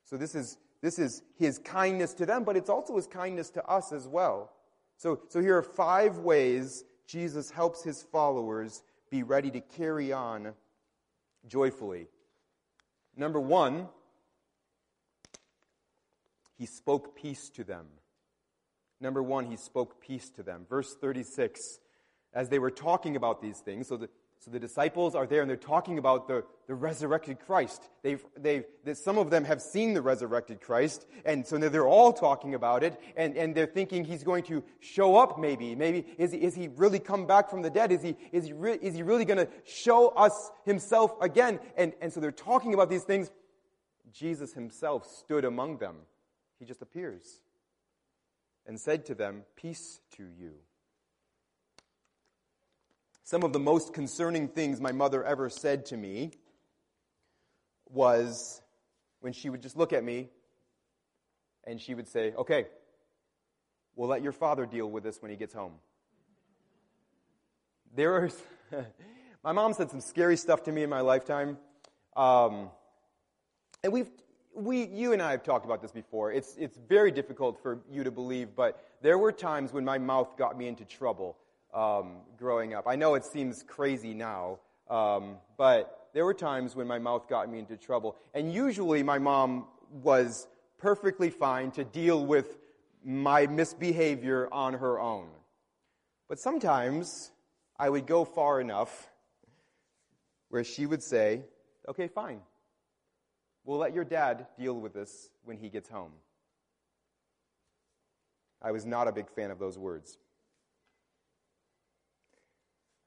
So 0.06 0.16
this 0.16 0.36
is, 0.36 0.58
this 0.82 0.98
is 0.98 1.22
his 1.38 1.60
kindness 1.60 2.14
to 2.16 2.26
them, 2.26 2.46
but 2.46 2.56
it's 2.56 2.70
also 2.70 2.96
his 2.96 3.08
kindness 3.08 3.50
to 3.52 3.66
us 3.66 3.92
as 3.92 4.08
well. 4.08 4.54
So, 4.96 5.20
so 5.28 5.42
here 5.42 5.58
are 5.58 5.64
five 5.64 6.20
ways 6.20 6.86
Jesus 7.08 7.52
helps 7.52 7.84
his 7.84 8.04
followers 8.04 8.84
be 9.10 9.24
ready 9.24 9.52
to 9.52 9.60
carry 9.60 10.14
on 10.14 10.54
joyfully. 11.46 12.08
Number 13.18 13.40
one, 13.42 13.90
he 16.58 16.66
spoke 16.66 17.16
peace 17.16 17.50
to 17.52 17.64
them. 17.64 17.88
Number 19.04 19.22
one, 19.22 19.46
he 19.46 19.58
spoke 19.58 20.00
peace 20.02 20.30
to 20.32 20.44
them. 20.44 20.66
Verse 20.70 20.96
36, 20.96 21.80
as 22.34 22.50
they 22.50 22.60
were 22.60 22.72
talking 22.72 23.16
about 23.16 23.42
these 23.42 23.60
things, 23.60 23.88
so 23.88 23.98
the, 23.98 24.10
so 24.40 24.50
the 24.50 24.60
disciples 24.60 25.16
are 25.16 25.26
there 25.26 25.42
and 25.42 25.50
they're 25.50 25.58
talking 25.58 25.98
about 25.98 26.28
the, 26.28 26.44
the 26.68 26.74
resurrected 26.74 27.40
Christ. 27.40 27.90
They've, 28.02 28.24
they've, 28.38 28.64
some 28.94 29.18
of 29.18 29.30
them 29.30 29.44
have 29.46 29.62
seen 29.62 29.94
the 29.94 30.02
resurrected 30.02 30.62
Christ, 30.62 31.06
and 31.26 31.46
so 31.46 31.58
they're 31.58 31.88
all 31.88 32.14
talking 32.14 32.54
about 32.56 32.84
it, 32.84 33.00
and, 33.18 33.36
and 33.36 33.54
they're 33.54 33.66
thinking 33.66 34.06
he's 34.06 34.24
going 34.24 34.44
to 34.44 34.64
show 34.80 35.18
up 35.18 35.40
maybe. 35.40 35.76
Maybe, 35.76 36.06
is 36.18 36.32
he, 36.32 36.38
is 36.38 36.56
he 36.56 36.70
really 36.76 37.00
come 37.00 37.26
back 37.26 37.50
from 37.50 37.62
the 37.62 37.70
dead? 37.70 37.92
Is 37.92 38.02
he, 38.02 38.16
is 38.32 38.46
he, 38.46 38.54
re, 38.54 38.78
is 38.82 38.96
he 38.96 39.04
really 39.04 39.26
going 39.26 39.46
to 39.46 39.50
show 39.66 40.10
us 40.10 40.52
himself 40.66 41.14
again? 41.22 41.60
And, 41.76 41.94
and 42.02 42.12
so 42.14 42.20
they're 42.20 42.32
talking 42.32 42.74
about 42.74 42.90
these 42.90 43.04
things. 43.04 43.32
Jesus 44.14 44.54
himself 44.54 45.06
stood 45.06 45.44
among 45.44 45.80
them 45.80 45.96
he 46.64 46.68
just 46.68 46.82
appears 46.82 47.42
and 48.66 48.80
said 48.80 49.06
to 49.08 49.16
them, 49.16 49.44
Peace 49.58 50.00
to 50.16 50.24
you. 50.24 50.54
Some 53.26 53.44
of 53.44 53.52
the 53.52 53.60
most 53.60 53.94
concerning 53.94 54.48
things 54.48 54.80
my 54.80 54.94
mother 54.94 55.26
ever 55.26 55.50
said 55.50 55.88
to 55.88 55.98
me 55.98 56.32
was 57.90 58.62
when 59.20 59.34
she 59.34 59.50
would 59.50 59.62
just 59.62 59.76
look 59.76 59.92
at 59.92 60.06
me 60.06 60.30
and 61.66 61.82
she 61.82 61.96
would 61.96 62.08
say, 62.08 62.32
Okay, 62.38 62.68
we'll 63.98 64.08
let 64.08 64.22
your 64.22 64.32
father 64.32 64.66
deal 64.66 64.90
with 64.90 65.04
this 65.04 65.22
when 65.22 65.32
he 65.32 65.36
gets 65.36 65.54
home. 65.54 65.74
There 67.94 68.14
are, 68.14 68.30
my 69.44 69.52
mom 69.52 69.74
said 69.74 69.92
some 69.92 70.00
scary 70.00 70.38
stuff 70.38 70.64
to 70.64 70.72
me 70.72 70.84
in 70.84 70.90
my 70.90 71.02
lifetime. 71.02 71.58
Um, 72.16 72.70
and 73.84 73.92
we've, 73.92 74.10
we, 74.56 74.88
you 74.88 75.14
and 75.14 75.22
I 75.22 75.32
have 75.32 75.44
talked 75.44 75.66
about 75.66 75.82
this 75.82 75.92
before. 75.92 76.32
It's, 76.32 76.56
it's 76.58 76.78
very 76.88 77.12
difficult 77.12 77.62
for 77.62 77.80
you 77.90 78.04
to 78.04 78.12
believe, 78.12 78.56
but 78.56 78.80
there 79.02 79.18
were 79.18 79.32
times 79.32 79.74
when 79.74 79.86
my 79.86 79.98
mouth 79.98 80.38
got 80.38 80.58
me 80.58 80.68
into 80.68 80.86
trouble 80.86 81.38
um, 81.74 82.18
growing 82.38 82.74
up. 82.74 82.86
I 82.88 82.96
know 82.96 83.16
it 83.16 83.26
seems 83.26 83.64
crazy 83.64 84.14
now, 84.14 84.60
Um, 84.90 85.38
but 85.58 86.10
there 86.14 86.26
were 86.26 86.34
times 86.34 86.76
when 86.76 86.88
my 86.88 87.00
mouth 87.00 87.28
got 87.28 87.50
me 87.50 87.58
into 87.58 87.78
trouble. 87.78 88.16
And 88.34 88.54
usually 88.54 89.02
my 89.02 89.18
mom 89.18 89.66
was 90.04 90.48
perfectly 90.78 91.30
fine 91.30 91.72
to 91.72 91.84
deal 91.84 92.24
with 92.26 92.58
my 93.04 93.48
misbehavior 93.48 94.48
on 94.52 94.74
her 94.74 95.00
own. 95.00 95.30
But 96.30 96.40
sometimes 96.40 97.32
I 97.80 97.90
would 97.90 98.06
go 98.06 98.26
far 98.26 98.62
enough 98.62 99.10
where 100.50 100.64
she 100.64 100.86
would 100.86 101.02
say, 101.02 101.42
Okay, 101.88 102.08
fine. 102.08 102.40
We'll 103.66 103.78
let 103.78 103.94
your 103.94 104.04
dad 104.04 104.48
deal 104.58 104.80
with 104.80 104.94
this 104.94 105.30
when 105.44 105.58
he 105.58 105.70
gets 105.70 105.90
home. 105.90 106.12
I 108.62 108.72
was 108.72 108.86
not 108.86 109.08
a 109.08 109.12
big 109.12 109.30
fan 109.30 109.52
of 109.52 109.60
those 109.60 109.78
words. 109.78 110.18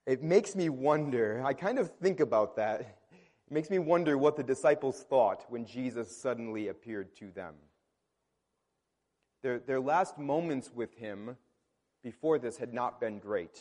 It 0.07 0.23
makes 0.23 0.55
me 0.55 0.69
wonder, 0.69 1.43
I 1.45 1.53
kind 1.53 1.79
of 1.79 1.91
think 1.97 2.21
about 2.21 2.57
that. 2.57 2.81
It 2.81 3.53
makes 3.53 3.71
me 3.71 3.79
wonder 3.79 4.17
what 4.17 4.37
the 4.37 4.43
disciples 4.43 5.05
thought 5.09 5.45
when 5.49 5.67
Jesus 5.67 6.15
suddenly 6.15 6.69
appeared 6.69 7.15
to 7.17 7.31
them. 7.31 7.55
Their, 9.43 9.59
their 9.59 9.81
last 9.81 10.19
moments 10.19 10.71
with 10.75 10.95
him 10.97 11.37
before 12.03 12.39
this 12.39 12.57
had 12.57 12.73
not 12.73 13.01
been 13.01 13.19
great. 13.19 13.61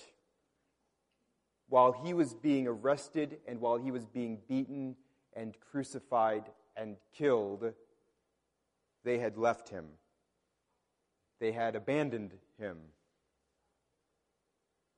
While 1.68 1.92
he 1.92 2.14
was 2.14 2.34
being 2.34 2.68
arrested 2.68 3.38
and 3.48 3.60
while 3.60 3.78
he 3.78 3.92
was 3.92 4.06
being 4.06 4.40
beaten 4.48 4.96
and 5.34 5.56
crucified 5.60 6.44
and 6.76 6.98
killed, 7.18 7.74
they 9.04 9.20
had 9.20 9.38
left 9.38 9.70
him. 9.70 9.86
They 11.40 11.52
had 11.52 11.76
abandoned 11.76 12.32
him. 12.58 12.78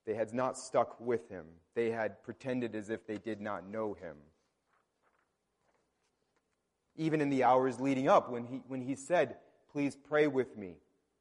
They 0.06 0.14
had 0.14 0.32
not 0.32 0.56
stuck 0.56 0.98
with 1.00 1.28
him. 1.28 1.44
They 1.74 1.90
had 1.90 2.22
pretended 2.22 2.74
as 2.74 2.90
if 2.90 3.06
they 3.06 3.18
did 3.18 3.40
not 3.40 3.68
know 3.68 3.94
him. 3.94 4.16
Even 6.96 7.20
in 7.20 7.28
the 7.28 7.44
hours 7.44 7.78
leading 7.78 8.08
up, 8.08 8.30
when 8.30 8.44
he, 8.44 8.62
when 8.66 8.80
he 8.80 8.94
said, 8.94 9.36
Please 9.70 9.96
pray 9.96 10.26
with 10.26 10.56
me, 10.56 10.76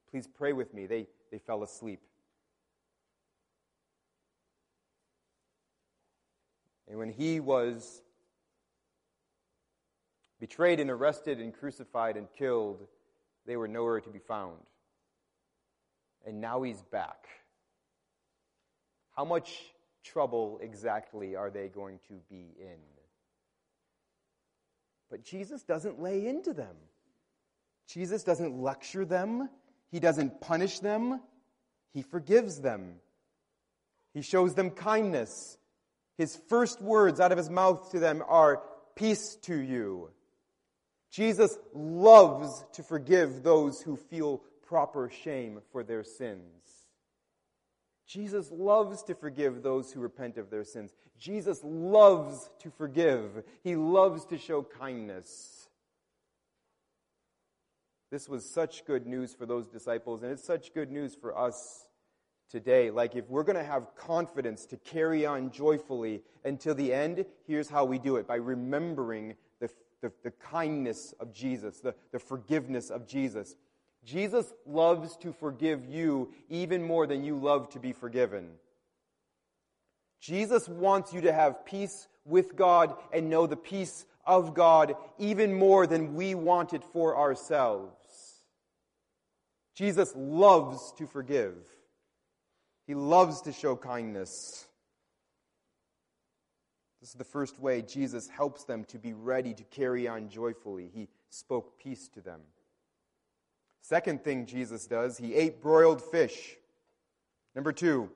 please 0.10 0.26
pray 0.26 0.54
with 0.54 0.74
me, 0.74 0.86
they, 0.86 1.08
they 1.32 1.38
fell 1.38 1.64
asleep. 1.64 2.00
And 6.88 6.98
when 6.98 7.10
he 7.10 7.42
was 7.42 8.02
betrayed 10.40 10.80
and 10.80 10.90
arrested 10.90 11.40
and 11.40 11.54
crucified 11.54 12.18
and 12.18 12.28
killed, 12.38 12.88
they 13.46 13.58
were 13.58 13.68
nowhere 13.68 14.02
to 14.02 14.10
be 14.10 14.20
found. 14.20 14.58
And 16.26 16.42
now 16.42 16.64
he's 16.64 16.82
back. 16.82 17.28
How 19.16 19.26
much 19.26 19.52
trouble 20.04 20.60
exactly 20.62 21.36
are 21.36 21.50
they 21.50 21.68
going 21.68 22.00
to 22.08 22.16
be 22.30 22.54
in? 22.60 22.80
But 25.10 25.24
Jesus 25.24 25.64
doesn't 25.64 26.02
lay 26.02 26.28
into 26.28 26.54
them. 26.54 26.76
Jesus 27.88 28.24
doesn't 28.24 28.62
lecture 28.62 29.06
them. 29.06 29.50
He 29.90 30.00
doesn't 30.00 30.42
punish 30.42 30.80
them. 30.80 31.22
He 31.94 32.02
forgives 32.02 32.60
them. 32.60 32.96
He 34.14 34.22
shows 34.22 34.54
them 34.54 34.72
kindness. 34.72 35.58
His 36.18 36.38
first 36.50 36.82
words 36.82 37.20
out 37.20 37.32
of 37.32 37.38
his 37.38 37.50
mouth 37.50 37.92
to 37.92 38.00
them 38.00 38.22
are, 38.28 38.62
Peace 38.98 39.36
to 39.44 39.56
you. 39.56 40.10
Jesus 41.12 41.58
loves 41.74 42.64
to 42.74 42.84
forgive 42.84 43.44
those 43.44 43.82
who 43.82 43.96
feel 43.96 44.42
proper 44.68 45.10
shame 45.10 45.62
for 45.72 45.84
their 45.84 46.04
sins. 46.04 46.42
Jesus 48.06 48.50
loves 48.52 49.04
to 49.04 49.16
forgive 49.16 49.64
those 49.64 49.92
who 49.92 50.00
repent 50.00 50.38
of 50.38 50.50
their 50.50 50.64
sins. 50.64 50.94
Jesus 51.20 51.60
loves 51.64 52.50
to 52.60 52.70
forgive. 52.72 53.44
He 53.64 53.76
loves 53.76 54.26
to 54.26 54.38
show 54.38 54.64
kindness. 54.64 55.68
This 58.10 58.30
was 58.30 58.50
such 58.50 58.86
good 58.86 59.06
news 59.06 59.34
for 59.34 59.46
those 59.46 59.68
disciples, 59.68 60.24
and 60.24 60.32
it's 60.32 60.46
such 60.46 60.74
good 60.74 60.90
news 60.90 61.16
for 61.16 61.38
us 61.38 61.86
today. 62.50 62.90
Like, 62.90 63.16
if 63.16 63.30
we're 63.30 63.44
going 63.44 63.58
to 63.58 63.64
have 63.64 63.96
confidence 63.98 64.66
to 64.68 64.78
carry 64.78 65.26
on 65.26 65.52
joyfully 65.52 66.22
until 66.46 66.74
the 66.74 66.94
end, 66.94 67.26
here's 67.46 67.68
how 67.68 67.84
we 67.84 68.00
do 68.00 68.16
it 68.16 68.26
by 68.26 68.36
remembering 68.36 69.36
the, 70.02 70.12
the, 70.24 70.32
kindness 70.32 71.14
of 71.20 71.34
Jesus, 71.34 71.80
the, 71.80 71.96
the 72.12 72.20
forgiveness 72.20 72.90
of 72.90 73.08
Jesus. 73.08 73.56
Jesus 74.06 74.54
loves 74.66 75.18
to 75.18 75.34
forgive 75.34 75.86
you 75.86 76.34
even 76.50 76.84
more 76.84 77.08
than 77.08 77.24
you 77.24 77.36
love 77.36 77.70
to 77.72 77.80
be 77.80 77.94
forgiven. 77.94 78.50
Jesus 80.22 80.68
wants 80.68 81.14
you 81.14 81.22
to 81.22 81.34
have 81.34 81.66
peace 81.66 82.08
with 82.26 82.56
God 82.56 82.96
and 83.12 83.30
know 83.30 83.48
the 83.48 83.58
peace 83.58 84.06
of 84.26 84.54
God 84.54 84.96
even 85.18 85.54
more 85.54 85.88
than 85.88 86.16
we 86.16 86.36
want 86.36 86.74
it 86.74 86.84
for 86.84 87.18
ourselves. 87.18 87.92
Jesus 89.74 90.14
loves 90.16 90.92
to 90.98 91.06
forgive. 91.06 91.56
He 92.88 92.96
loves 92.96 93.42
to 93.42 93.52
show 93.52 93.76
kindness. 93.76 94.66
This 97.00 97.10
is 97.10 97.16
the 97.16 97.24
first 97.24 97.60
way 97.60 97.82
Jesus 97.82 98.28
helps 98.28 98.64
them 98.64 98.84
to 98.86 98.98
be 98.98 99.14
ready 99.14 99.54
to 99.54 99.64
carry 99.64 100.08
on 100.08 100.30
joyfully. 100.30 100.90
He 100.94 101.10
spoke 101.30 101.78
peace 101.80 102.08
to 102.10 102.22
them. 102.22 102.42
Second 103.82 104.24
thing 104.24 104.46
Jesus 104.46 104.88
does, 104.88 105.18
he 105.18 105.36
ate 105.36 105.62
broiled 105.62 106.02
fish. 106.02 106.56
Number 107.56 107.72
two, 107.72 108.10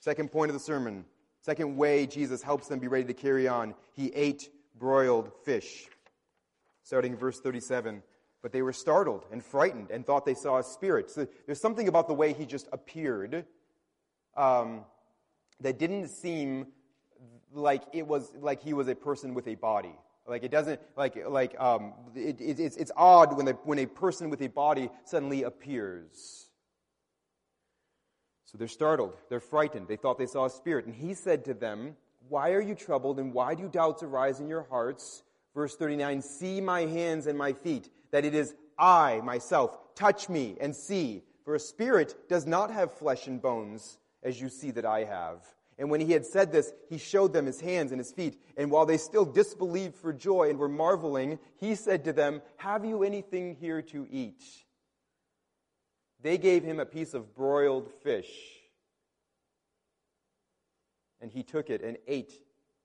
second 0.00 0.32
point 0.32 0.50
of 0.50 0.54
the 0.54 0.60
sermon. 0.60 1.04
Second 1.42 1.76
way 1.76 2.06
Jesus 2.06 2.42
helps 2.42 2.66
them 2.66 2.80
be 2.80 2.88
ready 2.88 3.04
to 3.04 3.14
carry 3.14 3.46
on, 3.46 3.74
he 3.92 4.08
ate 4.14 4.50
broiled 4.78 5.30
fish. 5.44 5.86
Starting 6.82 7.12
in 7.12 7.18
verse 7.18 7.38
37. 7.38 8.02
But 8.42 8.52
they 8.52 8.62
were 8.62 8.72
startled 8.72 9.26
and 9.30 9.44
frightened 9.44 9.90
and 9.90 10.06
thought 10.06 10.24
they 10.24 10.34
saw 10.34 10.58
a 10.58 10.62
spirit. 10.62 11.10
So 11.10 11.26
there's 11.46 11.60
something 11.60 11.88
about 11.88 12.08
the 12.08 12.14
way 12.14 12.32
he 12.32 12.46
just 12.46 12.68
appeared 12.72 13.44
um, 14.36 14.84
that 15.60 15.78
didn't 15.78 16.08
seem 16.08 16.66
like 17.52 17.82
it 17.92 18.06
was 18.06 18.32
like 18.40 18.62
he 18.62 18.72
was 18.72 18.88
a 18.88 18.94
person 18.94 19.34
with 19.34 19.46
a 19.48 19.54
body. 19.54 19.94
Like 20.28 20.42
it 20.42 20.50
doesn't 20.50 20.80
like 20.96 21.16
like 21.28 21.58
um, 21.60 21.92
it, 22.14 22.40
it, 22.40 22.58
it's 22.58 22.76
it's 22.76 22.90
odd 22.96 23.36
when 23.36 23.48
a, 23.48 23.52
when 23.52 23.78
a 23.78 23.86
person 23.86 24.28
with 24.28 24.42
a 24.42 24.48
body 24.48 24.90
suddenly 25.04 25.44
appears. 25.44 26.48
So 28.44 28.58
they're 28.58 28.68
startled, 28.68 29.14
they're 29.28 29.40
frightened. 29.40 29.88
They 29.88 29.96
thought 29.96 30.18
they 30.18 30.26
saw 30.26 30.46
a 30.46 30.50
spirit, 30.50 30.86
and 30.86 30.94
he 30.94 31.14
said 31.14 31.44
to 31.44 31.54
them, 31.54 31.96
"Why 32.28 32.52
are 32.52 32.60
you 32.60 32.74
troubled, 32.74 33.20
and 33.20 33.32
why 33.32 33.54
do 33.54 33.68
doubts 33.68 34.02
arise 34.02 34.40
in 34.40 34.48
your 34.48 34.64
hearts?" 34.64 35.22
Verse 35.54 35.76
thirty 35.76 35.96
nine: 35.96 36.22
See 36.22 36.60
my 36.60 36.82
hands 36.82 37.26
and 37.26 37.38
my 37.38 37.52
feet, 37.52 37.88
that 38.10 38.24
it 38.24 38.34
is 38.34 38.54
I 38.78 39.20
myself. 39.22 39.78
Touch 39.94 40.28
me 40.28 40.56
and 40.60 40.74
see, 40.74 41.22
for 41.44 41.54
a 41.54 41.60
spirit 41.60 42.28
does 42.28 42.46
not 42.46 42.70
have 42.70 42.92
flesh 42.92 43.26
and 43.28 43.40
bones, 43.40 43.98
as 44.22 44.40
you 44.40 44.48
see 44.48 44.72
that 44.72 44.84
I 44.84 45.04
have. 45.04 45.44
And 45.78 45.90
when 45.90 46.00
he 46.00 46.12
had 46.12 46.24
said 46.24 46.52
this, 46.52 46.72
he 46.88 46.96
showed 46.96 47.32
them 47.32 47.44
his 47.44 47.60
hands 47.60 47.92
and 47.92 48.00
his 48.00 48.12
feet. 48.12 48.40
And 48.56 48.70
while 48.70 48.86
they 48.86 48.96
still 48.96 49.26
disbelieved 49.26 49.94
for 49.94 50.12
joy 50.12 50.48
and 50.48 50.58
were 50.58 50.68
marveling, 50.68 51.38
he 51.56 51.74
said 51.74 52.04
to 52.04 52.12
them, 52.12 52.40
Have 52.56 52.84
you 52.84 53.02
anything 53.02 53.56
here 53.60 53.82
to 53.82 54.06
eat? 54.10 54.42
They 56.22 56.38
gave 56.38 56.64
him 56.64 56.80
a 56.80 56.86
piece 56.86 57.12
of 57.12 57.34
broiled 57.34 57.90
fish. 58.02 58.30
And 61.20 61.30
he 61.30 61.42
took 61.42 61.68
it 61.68 61.82
and 61.82 61.98
ate 62.06 62.32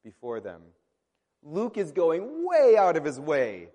before 0.03 0.41
them. 0.41 0.61
Luke 1.43 1.77
is 1.77 1.91
going 1.91 2.45
way 2.47 2.75
out 2.77 2.97
of 2.97 3.05
his 3.05 3.19
way 3.19 3.69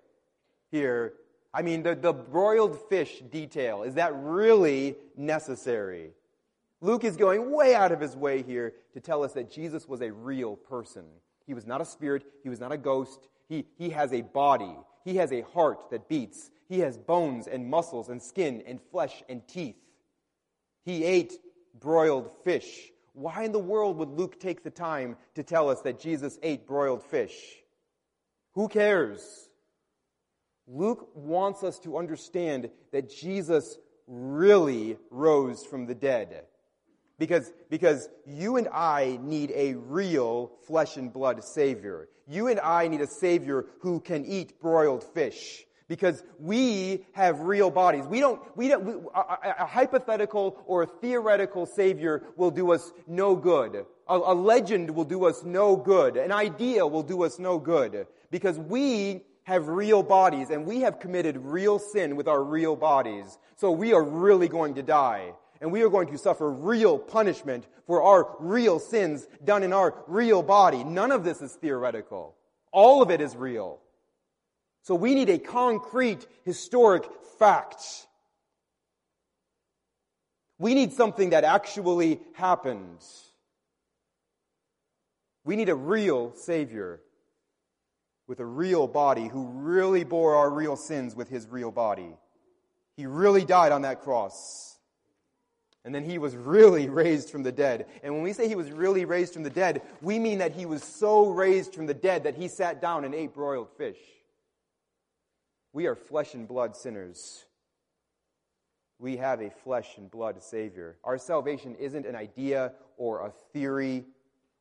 here. 0.71 1.13
I 1.53 1.63
mean, 1.63 1.81
the, 1.81 1.95
the 1.95 2.13
broiled 2.13 2.79
fish 2.87 3.21
detail, 3.31 3.83
is 3.83 3.95
that 3.95 4.13
really 4.15 4.95
necessary? 5.15 6.11
Luke 6.79 7.03
is 7.03 7.17
going 7.17 7.51
way 7.51 7.73
out 7.73 7.91
of 7.91 7.99
his 7.99 8.15
way 8.15 8.43
here 8.43 8.73
to 8.93 8.99
tell 8.99 9.23
us 9.23 9.33
that 9.33 9.51
Jesus 9.51 9.87
was 9.87 10.01
a 10.01 10.11
real 10.11 10.55
person. 10.55 11.05
He 11.45 11.53
was 11.53 11.65
not 11.65 11.81
a 11.81 11.85
spirit, 11.85 12.23
he 12.43 12.49
was 12.49 12.59
not 12.59 12.71
a 12.71 12.77
ghost. 12.77 13.27
He, 13.49 13.65
he 13.77 13.89
has 13.91 14.11
a 14.11 14.21
body, 14.21 14.75
he 15.05 15.15
has 15.15 15.31
a 15.31 15.41
heart 15.41 15.89
that 15.91 16.09
beats, 16.09 16.51
he 16.67 16.79
has 16.79 16.97
bones 16.97 17.47
and 17.47 17.69
muscles 17.69 18.09
and 18.09 18.21
skin 18.21 18.61
and 18.67 18.81
flesh 18.91 19.23
and 19.29 19.47
teeth. 19.47 19.77
He 20.83 21.03
ate 21.03 21.33
broiled 21.79 22.29
fish. 22.43 22.91
Why 23.13 23.43
in 23.43 23.51
the 23.51 23.59
world 23.59 23.97
would 23.97 24.09
Luke 24.09 24.39
take 24.39 24.63
the 24.63 24.69
time 24.69 25.15
to 25.35 25.43
tell 25.43 25.69
us 25.69 25.81
that 25.81 25.99
Jesus 25.99 26.37
ate 26.43 26.67
broiled 26.67 27.03
fish? 27.03 27.33
Who 28.53 28.67
cares? 28.67 29.49
Luke 30.67 31.09
wants 31.15 31.63
us 31.63 31.79
to 31.79 31.97
understand 31.97 32.69
that 32.91 33.09
Jesus 33.09 33.77
really 34.05 34.97
rose 35.09 35.65
from 35.65 35.85
the 35.85 35.95
dead. 35.95 36.45
Because, 37.19 37.51
because 37.69 38.09
you 38.25 38.57
and 38.57 38.67
I 38.71 39.19
need 39.21 39.51
a 39.55 39.73
real 39.73 40.51
flesh 40.67 40.97
and 40.97 41.11
blood 41.11 41.43
Savior. 41.43 42.09
You 42.27 42.47
and 42.47 42.59
I 42.59 42.87
need 42.87 43.01
a 43.01 43.07
Savior 43.07 43.65
who 43.79 43.99
can 43.99 44.25
eat 44.25 44.59
broiled 44.61 45.03
fish. 45.03 45.65
because 45.87 46.23
we 46.39 47.05
have 47.13 47.41
real 47.41 47.69
bodies. 47.69 48.05
We 48.05 48.19
don't, 48.19 48.41
we 48.57 48.67
don't, 48.67 48.83
we, 48.83 48.93
a, 49.15 49.63
a, 49.63 49.65
hypothetical 49.65 50.61
or 50.65 50.83
a 50.83 50.87
theoretical 50.87 51.65
savior 51.65 52.23
will 52.35 52.51
do 52.51 52.71
us 52.73 52.91
no 53.07 53.35
good. 53.35 53.85
A, 54.07 54.17
a 54.17 54.35
legend 54.35 54.91
will 54.91 55.05
do 55.05 55.25
us 55.25 55.43
no 55.43 55.75
good. 55.75 56.17
An 56.17 56.31
idea 56.31 56.85
will 56.85 57.03
do 57.03 57.23
us 57.23 57.39
no 57.39 57.57
good 57.57 58.07
because 58.31 58.59
we 58.59 59.21
have 59.43 59.69
real 59.69 60.03
bodies 60.03 60.49
and 60.49 60.65
we 60.65 60.81
have 60.81 60.99
committed 60.99 61.37
real 61.37 61.79
sin 61.79 62.17
with 62.17 62.27
our 62.27 62.43
real 62.43 62.75
bodies. 62.75 63.37
So 63.55 63.71
we 63.71 63.93
are 63.93 64.03
really 64.03 64.49
going 64.49 64.75
to 64.75 64.83
die 64.83 65.33
and 65.61 65.71
we 65.71 65.81
are 65.81 65.89
going 65.89 66.07
to 66.09 66.17
suffer 66.17 66.49
real 66.51 66.97
punishment 66.97 67.65
for 67.85 68.01
our 68.03 68.35
real 68.39 68.79
sins 68.79 69.27
done 69.43 69.63
in 69.63 69.73
our 69.73 70.03
real 70.07 70.43
body. 70.43 70.83
None 70.83 71.11
of 71.11 71.23
this 71.23 71.41
is 71.41 71.53
theoretical. 71.53 72.35
All 72.71 73.01
of 73.01 73.11
it 73.11 73.21
is 73.21 73.35
real. 73.35 73.79
So 74.83 74.95
we 74.95 75.15
need 75.15 75.29
a 75.29 75.39
concrete 75.39 76.25
historic 76.45 77.05
fact. 77.39 77.83
We 80.59 80.73
need 80.73 80.93
something 80.93 81.31
that 81.31 81.43
actually 81.43 82.19
happened. 82.33 83.03
We 85.43 85.55
need 85.55 85.69
a 85.69 85.75
real 85.75 86.33
Savior 86.35 87.01
with 88.27 88.39
a 88.39 88.45
real 88.45 88.87
body 88.87 89.27
who 89.27 89.47
really 89.47 90.03
bore 90.03 90.35
our 90.35 90.49
real 90.49 90.75
sins 90.75 91.15
with 91.15 91.29
his 91.29 91.47
real 91.47 91.71
body. 91.71 92.17
He 92.97 93.05
really 93.05 93.45
died 93.45 93.71
on 93.71 93.83
that 93.83 94.01
cross. 94.01 94.66
And 95.87 95.95
then 95.95 96.03
he 96.03 96.17
was 96.17 96.35
really 96.35 96.89
raised 96.89 97.29
from 97.29 97.43
the 97.43 97.51
dead. 97.53 97.85
And 98.03 98.13
when 98.13 98.21
we 98.21 98.33
say 98.33 98.49
he 98.49 98.55
was 98.55 98.73
really 98.73 99.05
raised 99.05 99.31
from 99.31 99.43
the 99.43 99.49
dead, 99.49 99.81
we 100.01 100.19
mean 100.19 100.39
that 100.39 100.51
he 100.51 100.65
was 100.65 100.83
so 100.83 101.29
raised 101.29 101.73
from 101.73 101.85
the 101.85 101.93
dead 101.93 102.25
that 102.25 102.35
he 102.35 102.49
sat 102.49 102.81
down 102.81 103.05
and 103.05 103.15
ate 103.15 103.33
broiled 103.33 103.69
fish. 103.77 103.97
We 105.71 105.85
are 105.85 105.95
flesh 105.95 106.33
and 106.33 106.45
blood 106.45 106.75
sinners. 106.75 107.45
We 108.99 109.15
have 109.15 109.39
a 109.39 109.49
flesh 109.49 109.95
and 109.95 110.11
blood 110.11 110.43
Savior. 110.43 110.97
Our 111.05 111.17
salvation 111.17 111.73
isn't 111.75 112.05
an 112.05 112.17
idea 112.17 112.73
or 112.97 113.25
a 113.25 113.31
theory. 113.53 114.03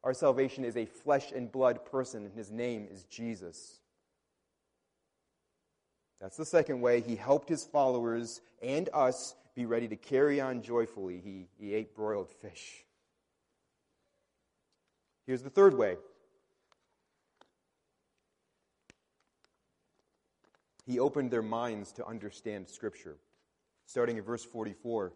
Our 0.04 0.14
salvation 0.14 0.64
is 0.64 0.76
a 0.76 0.86
flesh 0.86 1.32
and 1.32 1.50
blood 1.50 1.84
person, 1.84 2.24
and 2.24 2.34
his 2.34 2.52
name 2.52 2.86
is 2.88 3.02
Jesus. 3.02 3.80
That's 6.20 6.36
the 6.36 6.46
second 6.46 6.82
way 6.82 7.00
he 7.00 7.16
helped 7.16 7.48
his 7.48 7.64
followers 7.64 8.40
and 8.62 8.88
us 8.94 9.34
be 9.56 9.64
ready 9.64 9.88
to 9.88 9.96
carry 9.96 10.40
on 10.40 10.62
joyfully. 10.62 11.20
He, 11.24 11.48
he 11.58 11.74
ate 11.74 11.96
broiled 11.96 12.30
fish. 12.30 12.84
Here's 15.26 15.42
the 15.42 15.50
third 15.50 15.74
way 15.74 15.96
he 20.86 21.00
opened 21.00 21.32
their 21.32 21.42
minds 21.42 21.90
to 21.92 22.06
understand 22.06 22.68
Scripture. 22.68 23.16
Starting 23.86 24.18
at 24.18 24.24
verse 24.24 24.44
44. 24.44 25.12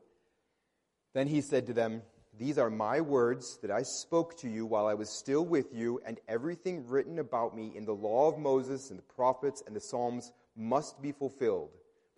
Then 1.12 1.26
he 1.26 1.40
said 1.40 1.66
to 1.66 1.72
them, 1.72 2.02
These 2.38 2.56
are 2.58 2.70
my 2.70 3.00
words 3.00 3.58
that 3.62 3.70
I 3.70 3.82
spoke 3.82 4.36
to 4.38 4.48
you 4.48 4.64
while 4.64 4.86
I 4.86 4.94
was 4.94 5.10
still 5.10 5.44
with 5.44 5.74
you, 5.74 6.00
and 6.06 6.18
everything 6.28 6.86
written 6.86 7.18
about 7.18 7.56
me 7.56 7.72
in 7.74 7.84
the 7.84 7.94
law 7.94 8.28
of 8.28 8.38
Moses 8.38 8.90
and 8.90 8.98
the 8.98 9.14
prophets 9.14 9.62
and 9.66 9.74
the 9.74 9.80
Psalms 9.80 10.32
must 10.56 11.02
be 11.02 11.12
fulfilled. 11.12 11.70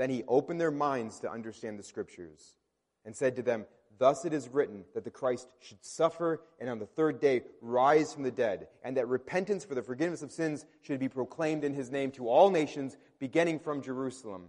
Then 0.03 0.11
he 0.11 0.25
opened 0.27 0.61
their 0.61 0.73
minds 0.73 1.21
to 1.21 1.31
understand 1.31 1.79
the 1.79 1.85
Scriptures 1.85 2.57
and 3.05 3.15
said 3.15 3.37
to 3.37 3.43
them, 3.43 3.67
Thus 3.99 4.25
it 4.25 4.33
is 4.33 4.49
written 4.49 4.83
that 4.95 5.05
the 5.05 5.13
Christ 5.13 5.47
should 5.61 5.85
suffer 5.85 6.41
and 6.59 6.69
on 6.69 6.81
the 6.81 6.87
third 6.87 7.21
day 7.21 7.43
rise 7.61 8.13
from 8.13 8.25
the 8.25 8.33
dead, 8.33 8.67
and 8.83 8.97
that 8.97 9.07
repentance 9.07 9.65
for 9.65 9.77
the 9.77 9.83
forgiveness 9.85 10.23
of 10.23 10.33
sins 10.33 10.67
should 10.81 10.99
be 10.99 11.09
proclaimed 11.09 11.63
in 11.63 11.73
his 11.73 11.93
name 11.93 12.11
to 12.11 12.29
all 12.29 12.51
nations, 12.51 12.97
beginning 13.21 13.61
from 13.61 13.81
Jerusalem. 13.81 14.49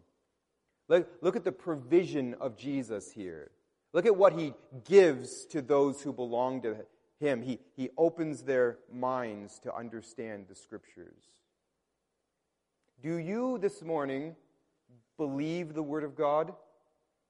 Look, 0.87 1.07
look 1.21 1.35
at 1.35 1.43
the 1.43 1.51
provision 1.51 2.33
of 2.41 2.57
Jesus 2.57 3.11
here. 3.11 3.51
Look 3.93 4.07
at 4.07 4.15
what 4.15 4.33
he 4.33 4.55
gives 4.85 5.45
to 5.51 5.61
those 5.61 6.01
who 6.01 6.13
belong 6.13 6.63
to 6.63 6.77
him. 7.19 7.43
He, 7.43 7.59
he 7.75 7.91
opens 7.95 8.41
their 8.41 8.79
minds 8.91 9.59
to 9.59 9.75
understand 9.75 10.47
the 10.49 10.55
scriptures. 10.55 11.21
Do 13.03 13.17
you 13.17 13.59
this 13.59 13.83
morning 13.83 14.35
believe 15.17 15.73
the 15.73 15.83
Word 15.83 16.03
of 16.03 16.15
God? 16.15 16.53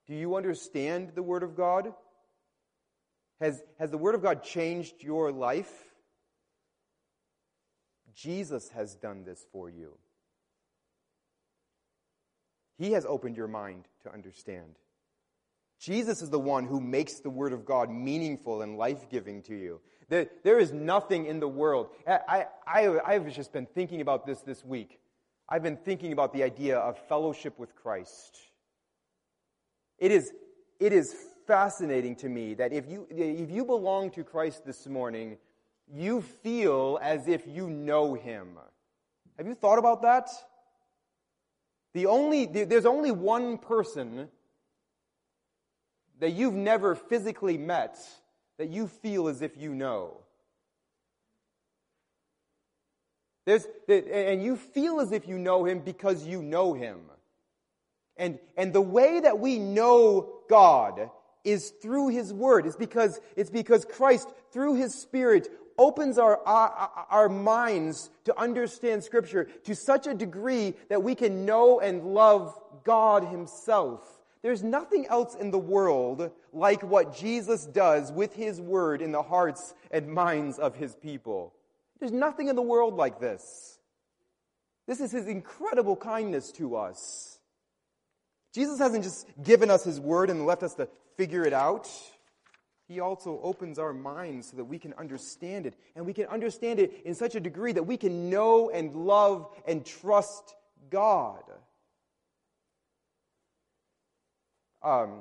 Do 0.06 0.14
you 0.14 0.36
understand 0.36 1.12
the 1.14 1.22
Word 1.22 1.42
of 1.42 1.56
God? 1.56 1.92
Has, 3.40 3.62
has 3.78 3.90
the 3.90 3.98
Word 3.98 4.14
of 4.14 4.22
God 4.22 4.42
changed 4.42 5.02
your 5.02 5.32
life? 5.32 5.72
Jesus 8.14 8.68
has 8.70 8.94
done 8.94 9.24
this 9.24 9.44
for 9.52 9.68
you. 9.68 9.98
He 12.78 12.92
has 12.92 13.04
opened 13.04 13.36
your 13.36 13.48
mind 13.48 13.86
to 14.02 14.12
understand. 14.12 14.76
Jesus 15.80 16.22
is 16.22 16.30
the 16.30 16.38
one 16.38 16.64
who 16.64 16.80
makes 16.80 17.20
the 17.20 17.30
Word 17.30 17.52
of 17.52 17.64
God 17.64 17.90
meaningful 17.90 18.62
and 18.62 18.78
life 18.78 19.08
giving 19.10 19.42
to 19.42 19.54
you. 19.54 19.80
There, 20.08 20.28
there 20.42 20.58
is 20.58 20.72
nothing 20.72 21.26
in 21.26 21.40
the 21.40 21.48
world. 21.48 21.88
I, 22.06 22.46
I, 22.66 22.98
I've 23.04 23.32
just 23.32 23.52
been 23.52 23.66
thinking 23.66 24.00
about 24.00 24.26
this 24.26 24.40
this 24.40 24.64
week. 24.64 25.00
I've 25.48 25.62
been 25.62 25.76
thinking 25.76 26.12
about 26.12 26.32
the 26.32 26.42
idea 26.42 26.78
of 26.78 26.98
fellowship 27.06 27.58
with 27.58 27.74
Christ. 27.74 28.38
It 29.98 30.10
is, 30.10 30.32
it 30.80 30.92
is 30.92 31.14
fascinating 31.46 32.16
to 32.16 32.28
me 32.28 32.54
that 32.54 32.72
if 32.72 32.88
you, 32.88 33.06
if 33.10 33.50
you 33.50 33.64
belong 33.64 34.10
to 34.12 34.24
Christ 34.24 34.64
this 34.64 34.86
morning, 34.86 35.36
you 35.92 36.22
feel 36.22 36.98
as 37.02 37.28
if 37.28 37.46
you 37.46 37.68
know 37.68 38.14
Him. 38.14 38.58
Have 39.36 39.46
you 39.46 39.54
thought 39.54 39.78
about 39.78 40.02
that? 40.02 40.30
The 41.92 42.06
only, 42.06 42.46
there's 42.46 42.86
only 42.86 43.12
one 43.12 43.58
person 43.58 44.28
that 46.20 46.30
you've 46.30 46.54
never 46.54 46.94
physically 46.94 47.58
met 47.58 47.98
that 48.56 48.70
you 48.70 48.88
feel 48.88 49.28
as 49.28 49.42
if 49.42 49.56
you 49.56 49.74
know. 49.74 50.23
There's, 53.46 53.66
and 53.88 54.42
you 54.42 54.56
feel 54.56 55.00
as 55.00 55.12
if 55.12 55.28
you 55.28 55.38
know 55.38 55.64
him 55.64 55.80
because 55.80 56.26
you 56.26 56.42
know 56.42 56.72
him. 56.72 57.00
And, 58.16 58.38
and 58.56 58.72
the 58.72 58.80
way 58.80 59.20
that 59.20 59.38
we 59.38 59.58
know 59.58 60.40
God 60.48 61.10
is 61.44 61.72
through 61.82 62.08
his 62.08 62.32
word. 62.32 62.66
It's 62.66 62.76
because, 62.76 63.20
it's 63.36 63.50
because 63.50 63.84
Christ, 63.84 64.28
through 64.52 64.76
his 64.76 64.94
spirit, 64.94 65.48
opens 65.76 66.18
our, 66.18 66.40
our, 66.46 67.06
our 67.10 67.28
minds 67.28 68.10
to 68.24 68.38
understand 68.38 69.04
scripture 69.04 69.44
to 69.64 69.74
such 69.74 70.06
a 70.06 70.14
degree 70.14 70.74
that 70.88 71.02
we 71.02 71.14
can 71.14 71.44
know 71.44 71.80
and 71.80 72.14
love 72.14 72.58
God 72.84 73.24
himself. 73.24 74.00
There's 74.42 74.62
nothing 74.62 75.06
else 75.06 75.34
in 75.34 75.50
the 75.50 75.58
world 75.58 76.30
like 76.52 76.82
what 76.82 77.16
Jesus 77.16 77.64
does 77.66 78.12
with 78.12 78.34
his 78.34 78.60
word 78.60 79.00
in 79.00 79.10
the 79.10 79.22
hearts 79.22 79.74
and 79.90 80.08
minds 80.08 80.58
of 80.58 80.76
his 80.76 80.94
people. 80.94 81.54
There's 82.04 82.12
nothing 82.12 82.48
in 82.48 82.54
the 82.54 82.60
world 82.60 82.96
like 82.96 83.18
this. 83.18 83.78
This 84.86 85.00
is 85.00 85.10
his 85.10 85.26
incredible 85.26 85.96
kindness 85.96 86.52
to 86.52 86.76
us. 86.76 87.38
Jesus 88.52 88.78
hasn't 88.78 89.04
just 89.04 89.26
given 89.42 89.70
us 89.70 89.84
his 89.84 89.98
word 89.98 90.28
and 90.28 90.44
left 90.44 90.62
us 90.62 90.74
to 90.74 90.86
figure 91.16 91.46
it 91.46 91.54
out. 91.54 91.88
He 92.88 93.00
also 93.00 93.40
opens 93.42 93.78
our 93.78 93.94
minds 93.94 94.50
so 94.50 94.58
that 94.58 94.66
we 94.66 94.78
can 94.78 94.92
understand 94.98 95.64
it. 95.64 95.76
And 95.96 96.04
we 96.04 96.12
can 96.12 96.26
understand 96.26 96.78
it 96.78 96.92
in 97.06 97.14
such 97.14 97.36
a 97.36 97.40
degree 97.40 97.72
that 97.72 97.84
we 97.84 97.96
can 97.96 98.28
know 98.28 98.68
and 98.68 98.94
love 98.94 99.48
and 99.66 99.82
trust 99.82 100.54
God. 100.90 101.44
Um, 104.82 105.20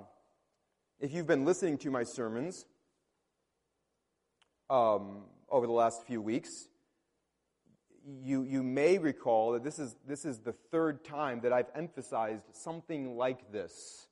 if 0.99 1.13
you've 1.13 1.27
been 1.27 1.45
listening 1.45 1.77
to 1.77 1.91
my 1.91 2.03
sermons 2.03 2.65
um, 4.69 5.23
over 5.49 5.65
the 5.65 5.71
last 5.71 6.03
few 6.03 6.21
weeks, 6.21 6.67
you, 8.23 8.43
you 8.43 8.63
may 8.63 8.97
recall 8.97 9.53
that 9.53 9.63
this 9.63 9.79
is, 9.79 9.95
this 10.07 10.25
is 10.25 10.39
the 10.39 10.53
third 10.71 11.03
time 11.03 11.41
that 11.41 11.53
I've 11.53 11.69
emphasized 11.75 12.43
something 12.51 13.17
like 13.17 13.51
this, 13.51 14.07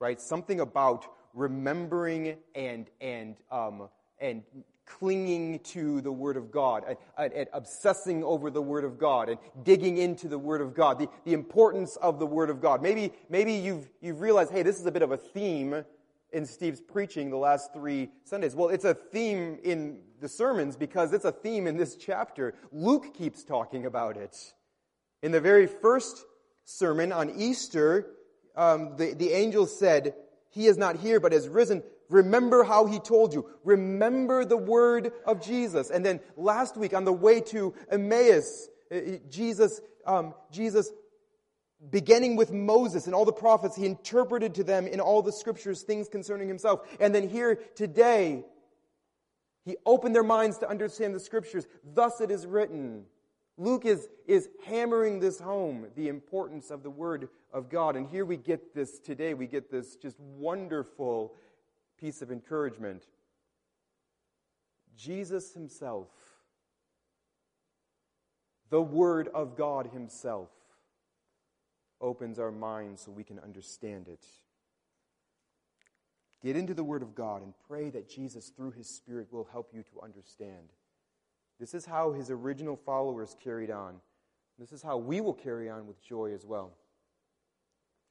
right? 0.00 0.20
Something 0.20 0.60
about 0.60 1.06
remembering 1.34 2.36
and, 2.54 2.90
and, 3.00 3.36
um, 3.50 3.88
and 4.18 4.42
clinging 4.86 5.58
to 5.60 6.00
the 6.00 6.12
Word 6.12 6.36
of 6.36 6.50
God, 6.50 6.84
and, 7.18 7.32
and, 7.32 7.48
obsessing 7.52 8.22
over 8.24 8.50
the 8.50 8.62
Word 8.62 8.84
of 8.84 8.98
God, 8.98 9.28
and 9.28 9.38
digging 9.64 9.98
into 9.98 10.28
the 10.28 10.38
Word 10.38 10.60
of 10.60 10.74
God, 10.74 10.98
the, 10.98 11.08
the 11.24 11.32
importance 11.32 11.96
of 11.96 12.18
the 12.18 12.26
Word 12.26 12.50
of 12.50 12.60
God. 12.60 12.82
Maybe, 12.82 13.12
maybe 13.28 13.52
you've, 13.52 13.88
you've 14.00 14.20
realized, 14.20 14.52
hey, 14.52 14.62
this 14.62 14.78
is 14.80 14.86
a 14.86 14.92
bit 14.92 15.02
of 15.02 15.12
a 15.12 15.16
theme 15.16 15.84
in 16.32 16.46
Steve's 16.46 16.80
preaching 16.80 17.30
the 17.30 17.36
last 17.36 17.72
three 17.72 18.10
Sundays. 18.24 18.54
Well, 18.54 18.68
it's 18.68 18.84
a 18.84 18.94
theme 18.94 19.58
in 19.62 19.98
the 20.20 20.28
sermons 20.28 20.76
because 20.76 21.12
it's 21.12 21.24
a 21.24 21.32
theme 21.32 21.66
in 21.66 21.76
this 21.76 21.96
chapter. 21.96 22.54
Luke 22.72 23.14
keeps 23.14 23.44
talking 23.44 23.86
about 23.86 24.16
it. 24.16 24.36
In 25.22 25.32
the 25.32 25.40
very 25.40 25.66
first 25.66 26.24
sermon 26.64 27.12
on 27.12 27.30
Easter, 27.38 28.06
um, 28.56 28.96
the, 28.96 29.14
the 29.14 29.32
angel 29.32 29.66
said, 29.66 30.14
He 30.50 30.66
is 30.66 30.76
not 30.76 30.96
here, 30.96 31.20
but 31.20 31.32
has 31.32 31.48
risen. 31.48 31.82
Remember 32.08 32.62
how 32.62 32.86
he 32.86 32.98
told 32.98 33.34
you. 33.34 33.48
Remember 33.64 34.44
the 34.44 34.56
word 34.56 35.12
of 35.26 35.44
Jesus. 35.44 35.90
And 35.90 36.04
then 36.04 36.20
last 36.36 36.76
week 36.76 36.94
on 36.94 37.04
the 37.04 37.12
way 37.12 37.40
to 37.40 37.74
Emmaus, 37.90 38.68
uh, 38.92 38.98
Jesus, 39.28 39.80
um, 40.06 40.34
Jesus 40.52 40.90
beginning 41.90 42.36
with 42.36 42.52
Moses 42.52 43.06
and 43.06 43.14
all 43.14 43.24
the 43.24 43.32
prophets, 43.32 43.76
he 43.76 43.86
interpreted 43.86 44.54
to 44.54 44.64
them 44.64 44.86
in 44.86 45.00
all 45.00 45.22
the 45.22 45.32
scriptures 45.32 45.82
things 45.82 46.08
concerning 46.08 46.48
himself. 46.48 46.80
And 47.00 47.14
then 47.14 47.28
here 47.28 47.56
today, 47.74 48.44
he 49.66 49.76
opened 49.84 50.14
their 50.14 50.22
minds 50.22 50.58
to 50.58 50.70
understand 50.70 51.12
the 51.12 51.20
scriptures. 51.20 51.66
Thus 51.92 52.20
it 52.20 52.30
is 52.30 52.46
written. 52.46 53.04
Luke 53.58 53.84
is, 53.84 54.08
is 54.26 54.48
hammering 54.64 55.18
this 55.18 55.40
home, 55.40 55.88
the 55.96 56.06
importance 56.06 56.70
of 56.70 56.84
the 56.84 56.90
Word 56.90 57.28
of 57.52 57.68
God. 57.68 57.96
And 57.96 58.06
here 58.06 58.24
we 58.24 58.36
get 58.36 58.74
this 58.74 59.00
today, 59.00 59.34
we 59.34 59.48
get 59.48 59.68
this 59.68 59.96
just 59.96 60.20
wonderful 60.20 61.34
piece 61.98 62.22
of 62.22 62.30
encouragement. 62.30 63.06
Jesus 64.96 65.52
Himself, 65.52 66.08
the 68.70 68.80
Word 68.80 69.28
of 69.34 69.56
God 69.56 69.90
Himself, 69.92 70.50
opens 72.00 72.38
our 72.38 72.52
minds 72.52 73.00
so 73.00 73.10
we 73.10 73.24
can 73.24 73.40
understand 73.40 74.06
it. 74.06 74.24
Get 76.42 76.56
into 76.56 76.74
the 76.74 76.84
Word 76.84 77.02
of 77.02 77.14
God 77.14 77.42
and 77.42 77.54
pray 77.68 77.90
that 77.90 78.08
Jesus, 78.08 78.50
through 78.50 78.72
His 78.72 78.88
Spirit, 78.88 79.32
will 79.32 79.48
help 79.50 79.70
you 79.72 79.82
to 79.82 80.00
understand. 80.02 80.68
This 81.58 81.74
is 81.74 81.86
how 81.86 82.12
His 82.12 82.30
original 82.30 82.76
followers 82.76 83.36
carried 83.42 83.70
on. 83.70 83.96
This 84.58 84.72
is 84.72 84.82
how 84.82 84.96
we 84.96 85.20
will 85.20 85.34
carry 85.34 85.68
on 85.68 85.86
with 85.86 86.02
joy 86.02 86.32
as 86.32 86.44
well. 86.44 86.72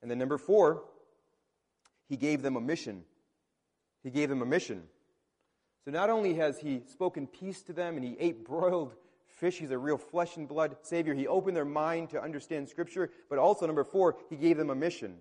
And 0.02 0.10
then, 0.10 0.18
number 0.18 0.38
four, 0.38 0.84
He 2.10 2.18
gave 2.18 2.42
them 2.42 2.56
a 2.56 2.62
mission. 2.62 3.04
He 4.04 4.12
gave 4.12 4.30
them 4.30 4.42
a 4.42 4.46
mission. 4.46 4.84
So 5.84 5.92
not 5.92 6.10
only 6.10 6.34
has 6.36 6.60
He 6.60 6.82
spoken 6.92 7.28
peace 7.28 7.62
to 7.64 7.74
them 7.74 7.96
and 7.96 8.04
He 8.04 8.18
ate 8.20 8.46
broiled 8.46 8.96
fish. 9.36 9.58
He's 9.58 9.72
a 9.72 9.78
real 9.78 9.98
flesh 9.98 10.38
and 10.38 10.48
blood 10.48 10.78
Savior. 10.82 11.14
He 11.14 11.28
opened 11.28 11.56
their 11.56 11.66
mind 11.66 12.10
to 12.12 12.22
understand 12.22 12.70
Scripture, 12.70 13.12
but 13.30 13.38
also, 13.38 13.66
number 13.66 13.84
four, 13.84 14.18
He 14.30 14.36
gave 14.36 14.58
them 14.58 14.70
a 14.70 14.76
mission. 14.76 15.18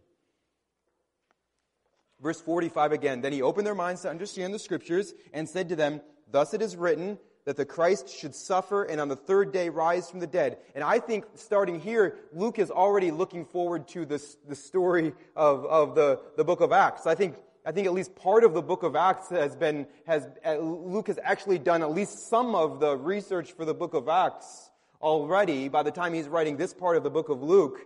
Verse 2.24 2.40
45 2.40 2.92
again. 2.92 3.20
Then 3.20 3.34
He 3.34 3.42
opened 3.42 3.66
their 3.66 3.74
minds 3.74 4.00
to 4.02 4.08
understand 4.08 4.54
the 4.54 4.58
Scriptures 4.58 5.12
and 5.34 5.46
said 5.46 5.68
to 5.68 5.76
them, 5.76 6.00
Thus 6.32 6.54
it 6.54 6.62
is 6.62 6.74
written, 6.74 7.18
that 7.44 7.58
the 7.58 7.66
Christ 7.66 8.08
should 8.08 8.34
suffer 8.34 8.84
and 8.84 8.98
on 8.98 9.08
the 9.08 9.16
third 9.16 9.52
day 9.52 9.68
rise 9.68 10.10
from 10.10 10.20
the 10.20 10.26
dead. 10.26 10.56
And 10.74 10.82
I 10.82 11.00
think 11.00 11.26
starting 11.34 11.78
here, 11.78 12.16
Luke 12.32 12.58
is 12.58 12.70
already 12.70 13.10
looking 13.10 13.44
forward 13.44 13.86
to 13.88 14.06
this, 14.06 14.38
the 14.48 14.54
story 14.54 15.12
of, 15.36 15.66
of 15.66 15.94
the, 15.94 16.18
the 16.38 16.44
book 16.44 16.62
of 16.62 16.72
Acts. 16.72 17.06
I 17.06 17.14
think 17.14 17.36
I 17.66 17.72
think 17.72 17.86
at 17.86 17.92
least 17.92 18.14
part 18.16 18.44
of 18.44 18.54
the 18.54 18.62
book 18.62 18.82
of 18.82 18.96
Acts 18.96 19.28
has 19.28 19.54
been, 19.54 19.86
has, 20.06 20.26
uh, 20.44 20.56
Luke 20.56 21.08
has 21.08 21.18
actually 21.22 21.58
done 21.58 21.82
at 21.82 21.90
least 21.90 22.28
some 22.28 22.54
of 22.54 22.80
the 22.80 22.96
research 22.96 23.52
for 23.52 23.64
the 23.64 23.72
book 23.74 23.92
of 23.92 24.08
Acts 24.08 24.70
already 25.00 25.68
by 25.68 25.82
the 25.82 25.90
time 25.90 26.14
he's 26.14 26.28
writing 26.28 26.56
this 26.56 26.72
part 26.72 26.96
of 26.96 27.02
the 27.02 27.10
book 27.10 27.28
of 27.28 27.42
Luke. 27.42 27.80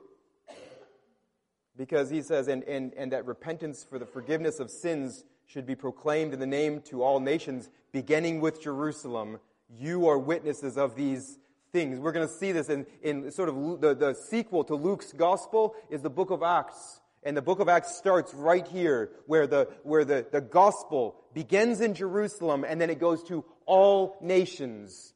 Because 1.79 2.11
he 2.11 2.23
says, 2.23 2.49
and, 2.49 2.65
and, 2.65 2.93
and 2.95 3.13
that 3.13 3.25
repentance 3.25 3.87
for 3.89 3.99
the 3.99 4.05
forgiveness 4.05 4.59
of 4.59 4.69
sins 4.69 5.25
should 5.47 5.65
be 5.65 5.77
proclaimed 5.77 6.35
in 6.35 6.41
the 6.41 6.47
name 6.47 6.83
to 6.83 7.03
all 7.03 7.21
nations, 7.21 7.71
beginning 7.93 8.41
with 8.41 8.61
Jerusalem. 8.61 9.39
You 9.71 10.09
are 10.09 10.19
witnesses 10.19 10.77
of 10.77 10.97
these 10.97 11.39
things. 11.73 12.01
We're 12.01 12.13
going 12.13 12.27
to 12.27 12.35
see 12.35 12.51
this 12.51 12.69
in, 12.69 12.85
in 13.01 13.31
sort 13.31 13.49
of 13.49 13.81
the, 13.81 13.95
the 13.95 14.15
sequel 14.15 14.65
to 14.65 14.75
Luke's 14.75 15.13
gospel 15.13 15.77
is 15.89 16.03
the 16.03 16.11
book 16.11 16.31
of 16.31 16.43
Acts. 16.43 17.01
And 17.23 17.37
the 17.37 17.43
book 17.43 17.61
of 17.61 17.69
Acts 17.69 17.97
starts 17.97 18.35
right 18.35 18.67
here, 18.67 19.11
where 19.27 19.47
the, 19.47 19.69
where 19.85 20.05
the, 20.05 20.27
the 20.31 20.41
gospel 20.41 21.17
begins 21.33 21.81
in 21.81 21.95
Jerusalem 21.95 22.65
and 22.67 22.81
then 22.81 22.91
it 22.91 22.99
goes 22.99 23.23
to 23.25 23.45
all 23.67 24.17
nations. 24.21 25.15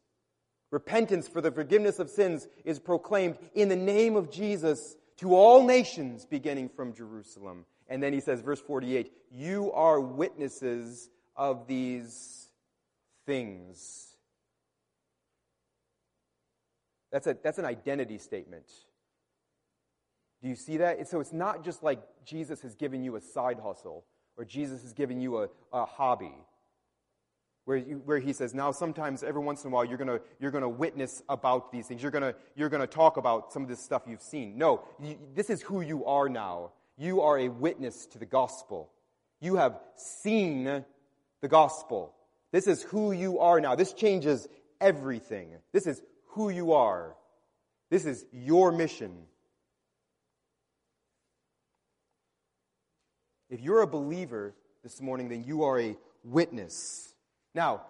Repentance 0.71 1.29
for 1.29 1.41
the 1.41 1.51
forgiveness 1.51 1.99
of 1.99 2.09
sins 2.09 2.47
is 2.65 2.79
proclaimed 2.79 3.37
in 3.55 3.69
the 3.69 3.77
name 3.77 4.17
of 4.17 4.31
Jesus 4.31 4.97
to 5.23 5.37
all 5.37 5.65
nations 5.65 6.27
beginning 6.27 6.69
from 6.69 6.93
Jerusalem. 6.93 7.65
And 7.87 8.03
then 8.03 8.13
he 8.13 8.19
says, 8.19 8.41
verse 8.41 8.61
48, 8.61 9.13
you 9.31 9.71
are 9.71 10.01
witnesses 10.01 11.09
of 11.37 11.69
these 11.69 12.49
things. 13.25 14.09
That's, 17.13 17.29
a, 17.29 17.37
that's 17.41 17.59
an 17.59 17.65
identity 17.65 18.19
statement. 18.19 18.67
Do 20.43 20.49
you 20.49 20.57
see 20.57 20.79
that? 20.79 21.07
So 21.07 21.21
it's 21.21 21.33
not 21.33 21.65
just 21.65 21.85
like 21.85 22.01
Jesus 22.25 22.61
has 22.63 22.75
given 22.75 23.05
you 23.05 23.15
a 23.15 23.21
side 23.21 23.61
hustle 23.63 24.05
or 24.37 24.45
Jesus 24.45 24.83
has 24.83 24.93
given 24.93 25.21
you 25.21 25.39
a, 25.39 25.49
a 25.73 25.85
hobby 25.85 26.35
where, 27.65 27.77
you, 27.77 28.03
where 28.05 28.19
he 28.19 28.33
says, 28.33 28.55
now 28.55 28.73
sometimes 28.73 29.23
every 29.23 29.41
once 29.41 29.65
in 29.65 29.71
a 29.71 29.75
while 29.75 29.85
you're 29.85 29.99
going 29.99 30.21
you're 30.41 30.51
gonna 30.51 30.69
witness 30.69 31.23
about 31.29 31.71
these 31.71 31.87
things. 31.87 32.03
You're 32.03 32.11
going 32.11 32.35
you're 32.57 32.69
gonna 32.69 32.87
talk 32.87 33.17
about 33.17 33.53
some 33.53 33.63
of 33.63 33.69
this 33.69 33.81
stuff 33.81 34.03
you've 34.07 34.23
seen. 34.23 34.59
No, 34.59 34.83
you, 35.01 35.19
this 35.35 35.51
is 35.51 35.63
who 35.63 35.81
you 35.81 36.05
are 36.07 36.29
now. 36.29 36.73
You 36.97 37.23
are 37.23 37.39
a 37.39 37.49
witness 37.49 38.07
to 38.07 38.19
the 38.19 38.27
gospel. 38.27 38.91
You 39.41 39.57
have 39.57 39.79
seen 39.97 40.85
the 41.41 41.49
gospel. 41.49 42.15
This 42.53 42.67
is 42.67 42.83
who 42.83 43.13
you 43.13 43.39
are 43.39 43.61
now. 43.61 43.75
This 43.75 43.93
changes 43.93 44.47
everything. 44.81 45.51
This 45.73 45.87
is 45.87 46.03
who 46.29 46.51
you 46.51 46.73
are. 46.73 47.15
This 47.91 48.05
is 48.05 48.25
your 48.33 48.73
mission. 48.73 49.13
If 53.51 53.61
you're 53.61 53.83
a 53.83 53.87
believer 53.87 54.55
this 54.83 55.01
morning, 55.01 55.29
then 55.29 55.45
you 55.45 55.65
are 55.65 55.79
a 55.79 55.97
witness. 56.25 57.12
Now, 57.55 57.83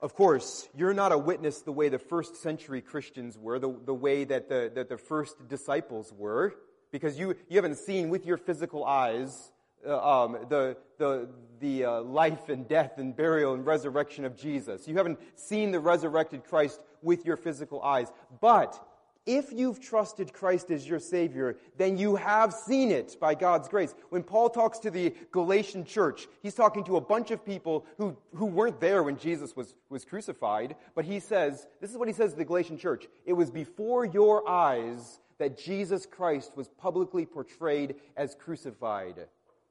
of 0.00 0.14
course, 0.14 0.68
you're 0.76 0.94
not 0.94 1.12
a 1.12 1.18
witness 1.18 1.62
the 1.62 1.72
way 1.72 1.88
the 1.88 1.98
first 1.98 2.36
century 2.36 2.80
Christians 2.80 3.36
were, 3.36 3.58
the, 3.58 3.74
the 3.84 3.94
way 3.94 4.24
that 4.24 4.48
the, 4.48 4.70
that 4.74 4.88
the 4.88 4.98
first 4.98 5.48
disciples 5.48 6.12
were, 6.16 6.54
because 6.92 7.18
you, 7.18 7.34
you 7.48 7.56
haven't 7.56 7.76
seen 7.78 8.08
with 8.08 8.24
your 8.24 8.36
physical 8.36 8.84
eyes 8.84 9.52
uh, 9.86 10.24
um, 10.24 10.36
the, 10.48 10.76
the, 10.98 11.28
the 11.60 11.84
uh, 11.84 12.00
life 12.02 12.48
and 12.48 12.66
death 12.66 12.98
and 12.98 13.14
burial 13.16 13.54
and 13.54 13.64
resurrection 13.64 14.24
of 14.24 14.36
Jesus. 14.36 14.88
You 14.88 14.96
haven't 14.96 15.20
seen 15.36 15.70
the 15.70 15.80
resurrected 15.80 16.44
Christ 16.44 16.82
with 17.02 17.24
your 17.24 17.36
physical 17.36 17.82
eyes. 17.82 18.08
But 18.40 18.80
if 19.28 19.52
you've 19.52 19.78
trusted 19.78 20.32
Christ 20.32 20.70
as 20.70 20.88
your 20.88 20.98
Savior, 20.98 21.58
then 21.76 21.98
you 21.98 22.16
have 22.16 22.54
seen 22.54 22.90
it 22.90 23.14
by 23.20 23.34
God's 23.34 23.68
grace. 23.68 23.94
When 24.08 24.22
Paul 24.22 24.48
talks 24.48 24.78
to 24.80 24.90
the 24.90 25.14
Galatian 25.32 25.84
church, 25.84 26.26
he's 26.42 26.54
talking 26.54 26.82
to 26.84 26.96
a 26.96 27.00
bunch 27.00 27.30
of 27.30 27.44
people 27.44 27.84
who, 27.98 28.16
who 28.34 28.46
weren't 28.46 28.80
there 28.80 29.02
when 29.02 29.18
Jesus 29.18 29.54
was, 29.54 29.74
was 29.90 30.06
crucified, 30.06 30.76
but 30.94 31.04
he 31.04 31.20
says, 31.20 31.66
this 31.82 31.90
is 31.90 31.98
what 31.98 32.08
he 32.08 32.14
says 32.14 32.32
to 32.32 32.38
the 32.38 32.44
Galatian 32.46 32.78
church. 32.78 33.06
It 33.26 33.34
was 33.34 33.50
before 33.50 34.06
your 34.06 34.48
eyes 34.48 35.20
that 35.36 35.58
Jesus 35.58 36.06
Christ 36.06 36.52
was 36.56 36.68
publicly 36.68 37.26
portrayed 37.26 37.96
as 38.16 38.34
crucified. 38.34 39.26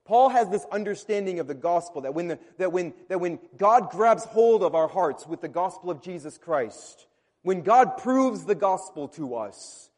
Paul 0.05 0.29
has 0.29 0.49
this 0.49 0.67
understanding 0.71 1.39
of 1.39 1.47
the 1.47 1.55
gospel 1.55 2.01
that 2.01 2.13
when, 2.13 2.27
the, 2.27 2.39
that, 2.59 2.71
when, 2.71 2.93
that 3.09 3.19
when 3.19 3.39
God 3.57 3.89
grabs 3.89 4.23
hold 4.23 4.61
of 4.61 4.75
our 4.75 4.87
hearts 4.87 5.25
with 5.25 5.41
the 5.41 5.47
gospel 5.47 5.89
of 5.89 6.03
Jesus 6.03 6.37
Christ, 6.37 7.06
when 7.47 7.61
God 7.61 7.95
proves 7.95 8.43
the 8.43 8.55
gospel 8.55 9.07
to 9.07 9.35
us, 9.35 9.89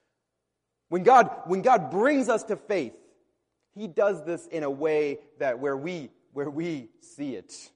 when 0.90 1.02
God, 1.02 1.32
when 1.48 1.64
God 1.64 1.90
brings 1.90 2.30
us 2.30 2.44
to 2.44 2.56
faith, 2.56 2.94
He 3.74 3.88
does 3.88 4.24
this 4.24 4.46
in 4.46 4.62
a 4.62 4.70
way 4.70 5.18
that 5.40 5.58
where 5.58 5.76
we, 5.76 6.12
where 6.32 6.52
we 6.52 6.90
see 7.02 7.34
it. 7.34 7.72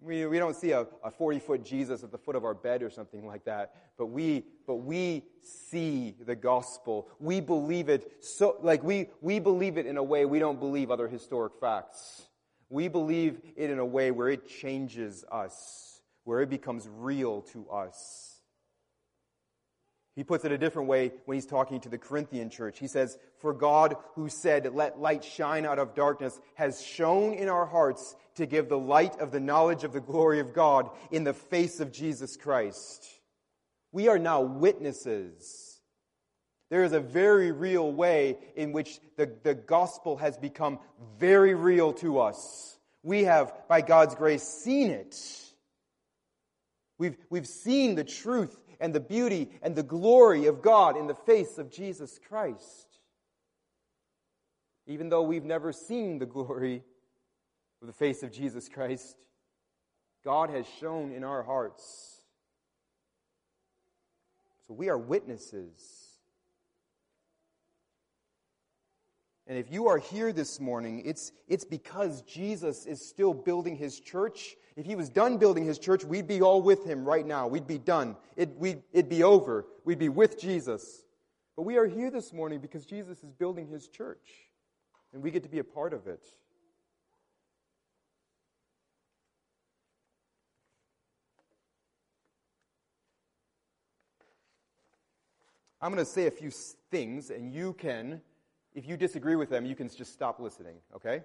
We, 0.00 0.24
we 0.24 0.38
don't 0.38 0.56
see 0.56 0.70
a, 0.70 0.86
a 1.04 1.10
40 1.10 1.38
foot 1.40 1.64
Jesus 1.66 2.02
at 2.02 2.10
the 2.10 2.16
foot 2.16 2.34
of 2.34 2.46
our 2.46 2.54
bed 2.54 2.82
or 2.82 2.88
something 2.88 3.26
like 3.26 3.44
that, 3.44 3.74
but 3.98 4.06
we, 4.06 4.46
but 4.66 4.76
we 4.76 5.24
see 5.42 6.14
the 6.18 6.34
gospel. 6.34 7.08
We 7.20 7.40
believe 7.40 7.90
it 7.90 8.24
so, 8.24 8.56
like 8.62 8.82
we, 8.82 9.10
we 9.20 9.38
believe 9.38 9.76
it 9.76 9.84
in 9.84 9.98
a 9.98 10.02
way 10.02 10.24
we 10.24 10.38
don't 10.38 10.58
believe 10.58 10.90
other 10.90 11.08
historic 11.08 11.60
facts. 11.60 12.22
We 12.70 12.88
believe 12.88 13.42
it 13.54 13.68
in 13.68 13.78
a 13.78 13.84
way 13.84 14.12
where 14.12 14.30
it 14.30 14.48
changes 14.48 15.26
us 15.30 15.91
where 16.24 16.40
it 16.40 16.50
becomes 16.50 16.88
real 16.88 17.42
to 17.52 17.68
us. 17.70 18.32
He 20.14 20.24
puts 20.24 20.44
it 20.44 20.52
a 20.52 20.58
different 20.58 20.88
way 20.88 21.12
when 21.24 21.36
he's 21.36 21.46
talking 21.46 21.80
to 21.80 21.88
the 21.88 21.96
Corinthian 21.96 22.50
church. 22.50 22.78
He 22.78 22.86
says, 22.86 23.16
For 23.38 23.54
God, 23.54 23.96
who 24.14 24.28
said, 24.28 24.74
Let 24.74 25.00
light 25.00 25.24
shine 25.24 25.64
out 25.64 25.78
of 25.78 25.94
darkness, 25.94 26.38
has 26.54 26.82
shone 26.82 27.32
in 27.32 27.48
our 27.48 27.64
hearts 27.64 28.14
to 28.34 28.44
give 28.44 28.68
the 28.68 28.78
light 28.78 29.18
of 29.20 29.30
the 29.30 29.40
knowledge 29.40 29.84
of 29.84 29.92
the 29.92 30.00
glory 30.00 30.40
of 30.40 30.52
God 30.52 30.90
in 31.10 31.24
the 31.24 31.32
face 31.32 31.80
of 31.80 31.92
Jesus 31.92 32.36
Christ. 32.36 33.06
We 33.90 34.08
are 34.08 34.18
now 34.18 34.42
witnesses. 34.42 35.80
There 36.68 36.84
is 36.84 36.92
a 36.92 37.00
very 37.00 37.52
real 37.52 37.90
way 37.90 38.38
in 38.56 38.72
which 38.72 38.98
the, 39.16 39.30
the 39.42 39.54
gospel 39.54 40.16
has 40.18 40.36
become 40.36 40.78
very 41.18 41.54
real 41.54 41.92
to 41.94 42.20
us. 42.20 42.78
We 43.02 43.24
have, 43.24 43.52
by 43.68 43.80
God's 43.80 44.14
grace, 44.14 44.42
seen 44.42 44.90
it. 44.90 45.18
We've, 47.02 47.16
we've 47.30 47.48
seen 47.48 47.96
the 47.96 48.04
truth 48.04 48.56
and 48.78 48.94
the 48.94 49.00
beauty 49.00 49.50
and 49.60 49.74
the 49.74 49.82
glory 49.82 50.46
of 50.46 50.62
God 50.62 50.96
in 50.96 51.08
the 51.08 51.16
face 51.16 51.58
of 51.58 51.68
Jesus 51.68 52.20
Christ. 52.28 52.86
Even 54.86 55.08
though 55.08 55.22
we've 55.22 55.44
never 55.44 55.72
seen 55.72 56.20
the 56.20 56.26
glory 56.26 56.84
of 57.80 57.88
the 57.88 57.92
face 57.92 58.22
of 58.22 58.30
Jesus 58.30 58.68
Christ, 58.68 59.16
God 60.24 60.50
has 60.50 60.64
shone 60.78 61.10
in 61.10 61.24
our 61.24 61.42
hearts. 61.42 62.22
So 64.68 64.74
we 64.74 64.88
are 64.88 64.96
witnesses. 64.96 66.06
And 69.48 69.58
if 69.58 69.72
you 69.72 69.88
are 69.88 69.98
here 69.98 70.32
this 70.32 70.60
morning, 70.60 71.02
it's, 71.04 71.32
it's 71.48 71.64
because 71.64 72.22
Jesus 72.22 72.86
is 72.86 73.04
still 73.04 73.34
building 73.34 73.74
his 73.74 73.98
church. 73.98 74.54
If 74.76 74.86
he 74.86 74.94
was 74.94 75.08
done 75.08 75.36
building 75.36 75.64
his 75.66 75.78
church, 75.78 76.04
we'd 76.04 76.26
be 76.26 76.40
all 76.40 76.62
with 76.62 76.84
him 76.84 77.04
right 77.04 77.26
now. 77.26 77.46
We'd 77.46 77.66
be 77.66 77.78
done. 77.78 78.16
It, 78.36 78.56
we'd, 78.56 78.82
it'd 78.92 79.10
be 79.10 79.22
over. 79.22 79.66
We'd 79.84 79.98
be 79.98 80.08
with 80.08 80.40
Jesus. 80.40 81.04
But 81.56 81.62
we 81.62 81.76
are 81.76 81.86
here 81.86 82.10
this 82.10 82.32
morning 82.32 82.60
because 82.60 82.86
Jesus 82.86 83.22
is 83.22 83.30
building 83.32 83.68
his 83.68 83.88
church, 83.88 84.26
and 85.12 85.22
we 85.22 85.30
get 85.30 85.42
to 85.42 85.50
be 85.50 85.58
a 85.58 85.64
part 85.64 85.92
of 85.92 86.06
it. 86.06 86.24
I'm 95.82 95.92
going 95.92 96.02
to 96.02 96.10
say 96.10 96.28
a 96.28 96.30
few 96.30 96.52
things, 96.90 97.30
and 97.30 97.52
you 97.52 97.72
can, 97.72 98.22
if 98.72 98.86
you 98.86 98.96
disagree 98.96 99.34
with 99.34 99.50
them, 99.50 99.66
you 99.66 99.74
can 99.74 99.88
just 99.88 100.12
stop 100.12 100.38
listening, 100.38 100.76
okay? 100.94 101.22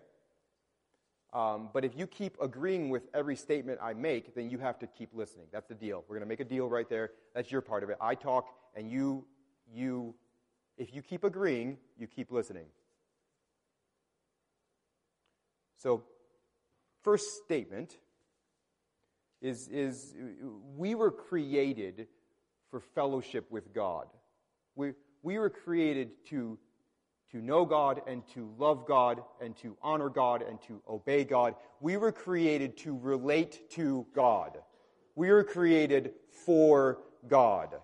Um, 1.38 1.70
but 1.72 1.86
if 1.86 1.96
you 1.96 2.08
keep 2.08 2.36
agreeing 2.42 2.90
with 2.90 3.04
every 3.14 3.36
statement 3.36 3.78
I 3.80 3.94
make, 3.94 4.34
then 4.34 4.50
you 4.50 4.58
have 4.58 4.80
to 4.80 4.88
keep 4.88 5.14
listening. 5.14 5.46
That's 5.52 5.68
the 5.68 5.76
deal. 5.76 6.04
We're 6.08 6.16
going 6.16 6.26
to 6.26 6.30
make 6.30 6.40
a 6.40 6.44
deal 6.44 6.68
right 6.68 6.90
there. 6.90 7.12
That's 7.36 7.52
your 7.52 7.62
part 7.62 7.84
of 7.84 7.92
it. 7.92 7.98
I 8.02 8.16
talk, 8.16 8.48
and 8.76 8.90
you, 8.90 9.24
you, 9.72 10.16
if 10.80 10.96
you 10.96 11.04
keep 11.04 11.24
agreeing, 11.24 11.78
you 11.96 12.08
keep 12.08 12.32
listening. 12.32 12.66
So, 15.78 16.06
first 17.04 17.44
statement 17.44 17.96
is, 19.40 19.68
is 19.68 20.16
we 20.76 20.96
were 20.96 21.12
created 21.12 22.08
for 22.72 22.80
fellowship 22.80 23.46
with 23.52 23.76
God. 23.76 24.08
We, 24.76 24.94
we 25.22 25.38
were 25.38 25.52
created 25.52 26.10
to, 26.30 26.58
to 27.32 27.42
know 27.42 27.66
God 27.66 28.02
and 28.08 28.26
to 28.34 28.50
love 28.58 28.86
God 28.88 29.22
and 29.42 29.56
to 29.58 29.76
honor 29.82 30.10
God 30.10 30.42
and 30.42 30.62
to 30.64 30.82
obey 30.90 31.24
God. 31.24 31.56
We 31.82 31.98
were 31.98 32.12
created 32.12 32.78
to 32.78 32.98
relate 32.98 33.70
to 33.72 34.06
God. 34.14 34.58
We 35.16 35.32
were 35.32 35.44
created 35.44 36.14
for 36.46 37.00
God. 37.28 37.76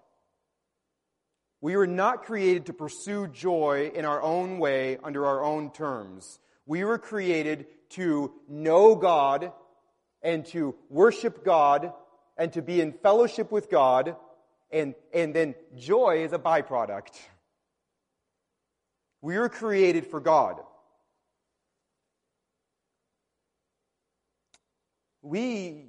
We 1.62 1.76
were 1.76 1.88
not 1.88 2.24
created 2.24 2.66
to 2.68 2.74
pursue 2.74 3.28
joy 3.28 3.92
in 3.94 4.06
our 4.06 4.22
own 4.22 4.60
way 4.60 4.98
under 5.04 5.26
our 5.26 5.44
own 5.44 5.72
terms. 5.72 6.40
We 6.66 6.84
were 6.84 6.98
created 6.98 7.68
to 7.92 8.34
know 8.50 8.96
God 8.96 9.52
and 10.22 10.46
to 10.48 10.76
worship 10.90 11.44
God 11.44 11.94
and 12.38 12.52
to 12.54 12.62
be 12.62 12.82
in 12.82 12.94
fellowship 12.94 13.52
with 13.52 13.70
God 13.70 14.16
and, 14.74 14.96
and 15.14 15.34
then 15.34 15.56
joy 15.78 16.24
is 16.24 16.34
a 16.34 16.40
byproduct. 16.40 17.20
We 19.24 19.40
were 19.40 19.48
created 19.48 20.06
for 20.06 20.20
God. 20.20 20.60
We, 25.22 25.86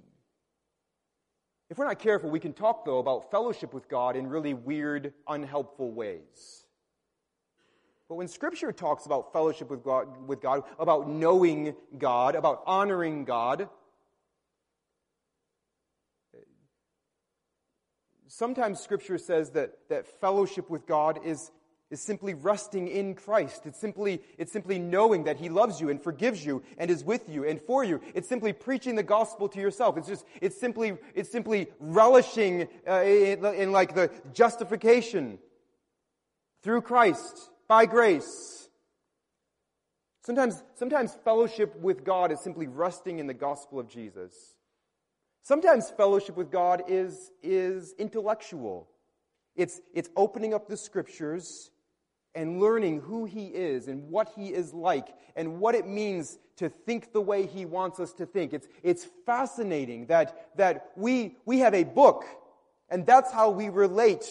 if 1.68 1.76
we're 1.76 1.84
not 1.84 1.98
careful, 1.98 2.30
we 2.30 2.38
can 2.38 2.52
talk, 2.52 2.84
though, 2.84 2.98
about 2.98 3.32
fellowship 3.32 3.74
with 3.74 3.88
God 3.88 4.14
in 4.14 4.28
really 4.28 4.54
weird, 4.54 5.14
unhelpful 5.26 5.90
ways. 5.90 6.64
But 8.08 8.14
when 8.14 8.28
Scripture 8.28 8.70
talks 8.70 9.04
about 9.04 9.32
fellowship 9.32 9.68
with 9.68 9.82
God, 9.82 10.28
with 10.28 10.40
God, 10.40 10.62
about 10.78 11.08
knowing 11.08 11.74
God, 11.98 12.36
about 12.36 12.62
honoring 12.66 13.24
God, 13.24 13.68
sometimes 18.28 18.78
Scripture 18.78 19.18
says 19.18 19.50
that, 19.50 19.72
that 19.88 20.06
fellowship 20.20 20.70
with 20.70 20.86
God 20.86 21.18
is, 21.24 21.50
is 21.90 22.00
simply 22.00 22.34
resting 22.34 22.88
in 22.88 23.14
Christ. 23.14 23.66
It's 23.66 23.78
simply, 23.78 24.20
it's 24.38 24.52
simply 24.52 24.78
knowing 24.78 25.24
that 25.24 25.36
He 25.36 25.48
loves 25.48 25.80
you 25.80 25.90
and 25.90 26.02
forgives 26.02 26.44
you 26.44 26.62
and 26.78 26.90
is 26.90 27.04
with 27.04 27.28
you 27.28 27.44
and 27.44 27.60
for 27.60 27.84
you. 27.84 28.00
It's 28.14 28.28
simply 28.28 28.52
preaching 28.52 28.96
the 28.96 29.02
gospel 29.02 29.48
to 29.50 29.60
yourself. 29.60 29.96
It's 29.96 30.08
just, 30.08 30.24
it's 30.40 30.58
simply, 30.58 30.96
it's 31.14 31.30
simply 31.30 31.68
relishing 31.78 32.68
uh, 32.88 33.02
in, 33.02 33.44
in 33.44 33.72
like 33.72 33.94
the 33.94 34.10
justification 34.32 35.38
through 36.62 36.82
Christ 36.82 37.50
by 37.68 37.86
grace. 37.86 38.68
Sometimes, 40.22 40.62
sometimes 40.76 41.14
fellowship 41.22 41.76
with 41.76 42.02
God 42.02 42.32
is 42.32 42.40
simply 42.40 42.66
resting 42.66 43.18
in 43.18 43.26
the 43.26 43.34
gospel 43.34 43.78
of 43.78 43.88
Jesus. 43.88 44.32
Sometimes 45.42 45.90
fellowship 45.90 46.36
with 46.36 46.50
God 46.50 46.84
is, 46.88 47.30
is 47.42 47.94
intellectual. 47.98 48.88
It's, 49.54 49.82
it's 49.92 50.08
opening 50.16 50.54
up 50.54 50.66
the 50.66 50.78
scriptures 50.78 51.70
and 52.34 52.60
learning 52.60 53.00
who 53.00 53.24
He 53.24 53.46
is 53.46 53.88
and 53.88 54.10
what 54.10 54.32
He 54.36 54.48
is 54.48 54.72
like 54.72 55.08
and 55.36 55.60
what 55.60 55.74
it 55.74 55.86
means 55.86 56.38
to 56.56 56.68
think 56.68 57.12
the 57.12 57.20
way 57.20 57.46
He 57.46 57.64
wants 57.64 58.00
us 58.00 58.12
to 58.14 58.26
think. 58.26 58.52
It's, 58.52 58.68
it's 58.82 59.06
fascinating 59.26 60.06
that, 60.06 60.56
that 60.56 60.90
we, 60.96 61.36
we 61.44 61.60
have 61.60 61.74
a 61.74 61.84
book 61.84 62.24
and 62.88 63.06
that's 63.06 63.32
how 63.32 63.50
we 63.50 63.68
relate 63.70 64.26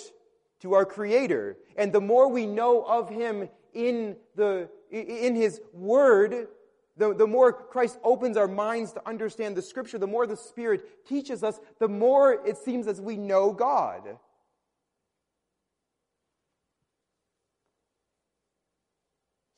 to 0.62 0.74
our 0.74 0.86
Creator. 0.86 1.58
And 1.76 1.92
the 1.92 2.02
more 2.02 2.30
we 2.30 2.46
know 2.46 2.84
of 2.84 3.10
Him 3.10 3.50
in, 3.74 4.16
the, 4.36 4.70
in 4.92 5.36
His 5.36 5.60
Word, 5.74 6.48
the, 6.96 7.14
the 7.14 7.28
more 7.28 7.52
Christ 7.52 8.00
opens 8.04 8.38
our 8.38 8.48
minds 8.48 8.94
to 8.94 9.08
understand 9.08 9.58
the 9.58 9.62
scripture, 9.62 9.98
the 9.98 10.08
more 10.08 10.28
the 10.28 10.38
Spirit 10.38 11.06
teaches 11.08 11.44
us, 11.44 11.60
the 11.80 11.88
more 11.88 12.34
it 12.46 12.58
seems 12.58 12.88
as 12.88 13.02
we 13.02 13.18
know 13.18 13.52
God. 13.52 14.18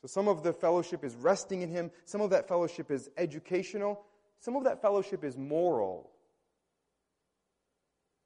So 0.06 0.20
some 0.20 0.28
of 0.28 0.44
the 0.44 0.52
fellowship 0.52 1.02
is 1.02 1.16
resting 1.16 1.62
in 1.62 1.70
Him, 1.70 1.90
some 2.04 2.20
of 2.20 2.30
that 2.30 2.46
fellowship 2.46 2.92
is 2.92 3.10
educational, 3.16 4.04
some 4.38 4.54
of 4.54 4.62
that 4.62 4.80
fellowship 4.80 5.24
is 5.24 5.36
moral. 5.36 6.12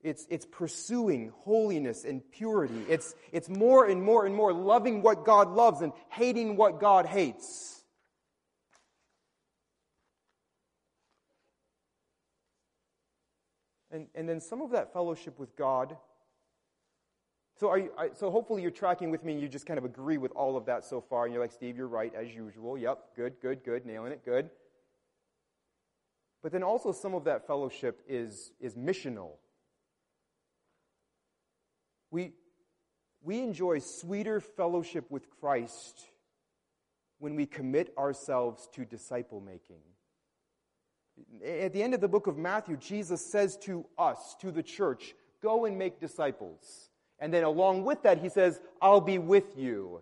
It's, 0.03 0.27
it's 0.29 0.45
pursuing 0.45 1.33
holiness 1.45 2.05
and 2.05 2.21
purity. 2.33 2.85
It's, 2.87 3.15
it's 3.33 3.49
more 3.49 3.87
and 3.87 4.03
more 4.03 4.27
and 4.27 4.35
more 4.35 4.53
loving 4.53 5.01
what 5.01 5.25
God 5.25 5.49
loves 5.49 5.81
and 5.81 5.93
hating 6.11 6.57
what 6.57 6.81
God 6.81 7.07
hates. 7.07 7.83
And, 13.91 14.07
and 14.15 14.29
then 14.29 14.43
some 14.43 14.61
of 14.61 14.73
that 14.73 14.93
fellowship 14.93 15.39
with 15.39 15.57
God. 15.57 15.97
So, 17.61 17.69
are 17.69 17.79
you, 17.79 17.91
so 18.15 18.31
hopefully 18.31 18.63
you're 18.63 18.71
tracking 18.71 19.11
with 19.11 19.23
me 19.23 19.35
and 19.35 19.43
you 19.43 19.47
just 19.47 19.67
kind 19.67 19.77
of 19.77 19.85
agree 19.85 20.17
with 20.17 20.33
all 20.33 20.57
of 20.57 20.65
that 20.65 20.83
so 20.83 20.99
far. 20.99 21.27
And 21.27 21.35
you're 21.35 21.43
like, 21.43 21.53
Steve, 21.53 21.77
you're 21.77 21.89
right, 21.89 22.11
as 22.15 22.35
usual. 22.35 22.79
Yep, 22.79 23.15
good, 23.15 23.35
good, 23.43 23.63
good, 23.63 23.85
nailing 23.85 24.13
it, 24.13 24.25
good. 24.25 24.49
But 26.43 26.53
then 26.53 26.63
also 26.63 26.91
some 26.91 27.13
of 27.13 27.25
that 27.25 27.47
fellowship 27.47 28.01
is, 28.09 28.53
is 28.61 28.77
missional. 28.77 29.33
We, 32.11 32.33
we 33.23 33.43
enjoy 33.43 33.81
sweeter 33.81 34.41
fellowship 34.41 35.11
with 35.11 35.29
Christ 35.29 36.07
when 37.19 37.37
we 37.37 37.45
commit 37.45 37.93
ourselves 37.99 38.71
to 38.73 38.87
disciple 38.87 39.43
making. 39.43 39.83
At 41.47 41.75
the 41.75 41.83
end 41.83 41.93
of 41.93 42.01
the 42.01 42.09
book 42.09 42.27
of 42.27 42.39
Matthew, 42.39 42.79
Jesus 42.79 43.21
says 43.21 43.59
to 43.65 43.85
us, 43.99 44.35
to 44.41 44.51
the 44.51 44.63
church, 44.63 45.15
go 45.43 45.67
and 45.67 45.77
make 45.77 46.01
disciples. 46.01 46.90
And 47.21 47.33
then 47.33 47.45
along 47.45 47.85
with 47.85 48.03
that, 48.03 48.19
he 48.19 48.31
says, 48.31 48.59
I'll 48.81 49.01
be 49.01 49.19
with 49.19 49.57
you. 49.57 50.01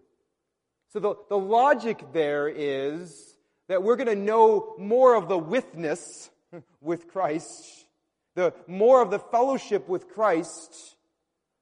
So 0.93 1.01
the, 1.01 1.15
the 1.29 1.39
logic 1.39 2.03
there 2.13 2.49
is 2.49 3.35
that 3.69 3.83
we're 3.83 3.97
going 3.97 4.09
to 4.09 4.15
know 4.15 4.75
more 4.79 5.15
of 5.15 5.29
the 5.29 5.37
withness 5.37 6.31
with 6.81 7.09
Christ, 7.09 7.87
the 8.35 8.55
more 8.67 9.03
of 9.03 9.11
the 9.11 9.19
fellowship 9.19 9.89
with 9.89 10.09
Christ, 10.09 10.97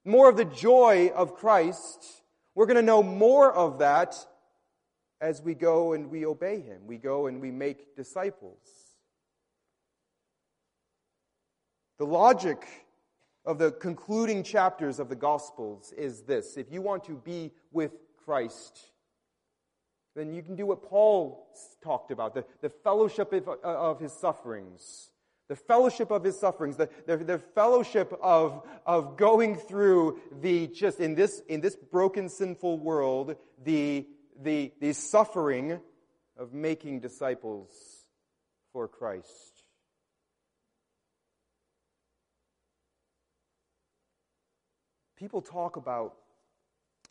more 0.05 0.29
of 0.29 0.37
the 0.37 0.45
joy 0.45 1.11
of 1.13 1.35
Christ. 1.35 2.21
We're 2.55 2.67
going 2.67 2.77
to 2.77 2.81
know 2.81 3.03
more 3.03 3.51
of 3.51 3.79
that 3.79 4.15
as 5.19 5.41
we 5.41 5.55
go 5.55 5.93
and 5.93 6.09
we 6.09 6.25
obey 6.25 6.61
him. 6.61 6.83
We 6.85 6.97
go 6.97 7.27
and 7.27 7.41
we 7.41 7.51
make 7.51 7.95
disciples. 7.95 8.59
The 11.97 12.05
logic 12.05 12.65
of 13.47 13.57
the 13.57 13.71
concluding 13.71 14.43
chapters 14.43 14.99
of 14.99 15.07
the 15.07 15.15
Gospels 15.15 15.93
is 15.97 16.21
this 16.23 16.57
if 16.57 16.71
you 16.71 16.81
want 16.81 17.05
to 17.05 17.15
be 17.15 17.51
with 17.71 17.93
Christ, 18.25 18.77
then 20.15 20.33
you 20.33 20.43
can 20.43 20.55
do 20.55 20.65
what 20.65 20.83
Paul 20.83 21.47
talked 21.81 22.11
about 22.11 22.35
the, 22.35 22.43
the 22.61 22.69
fellowship 22.69 23.31
of, 23.31 23.47
uh, 23.47 23.53
of 23.63 23.99
his 23.99 24.11
sufferings. 24.11 25.09
The 25.47 25.55
fellowship 25.55 26.11
of 26.11 26.25
his 26.25 26.37
sufferings, 26.37 26.75
the, 26.75 26.89
the, 27.05 27.15
the, 27.15 27.39
fellowship 27.39 28.13
of, 28.21 28.67
of 28.85 29.15
going 29.15 29.55
through 29.55 30.19
the 30.41 30.67
just 30.67 30.99
in 30.99 31.15
this, 31.15 31.41
in 31.47 31.61
this 31.61 31.77
broken, 31.77 32.27
sinful 32.27 32.79
world, 32.79 33.37
the, 33.63 34.05
the, 34.41 34.73
the 34.81 34.91
suffering 34.91 35.79
of 36.35 36.53
making 36.53 36.99
disciples 36.99 37.71
for 38.73 38.89
Christ. 38.89 39.56
People 45.17 45.41
talk 45.41 45.77
about, 45.77 46.13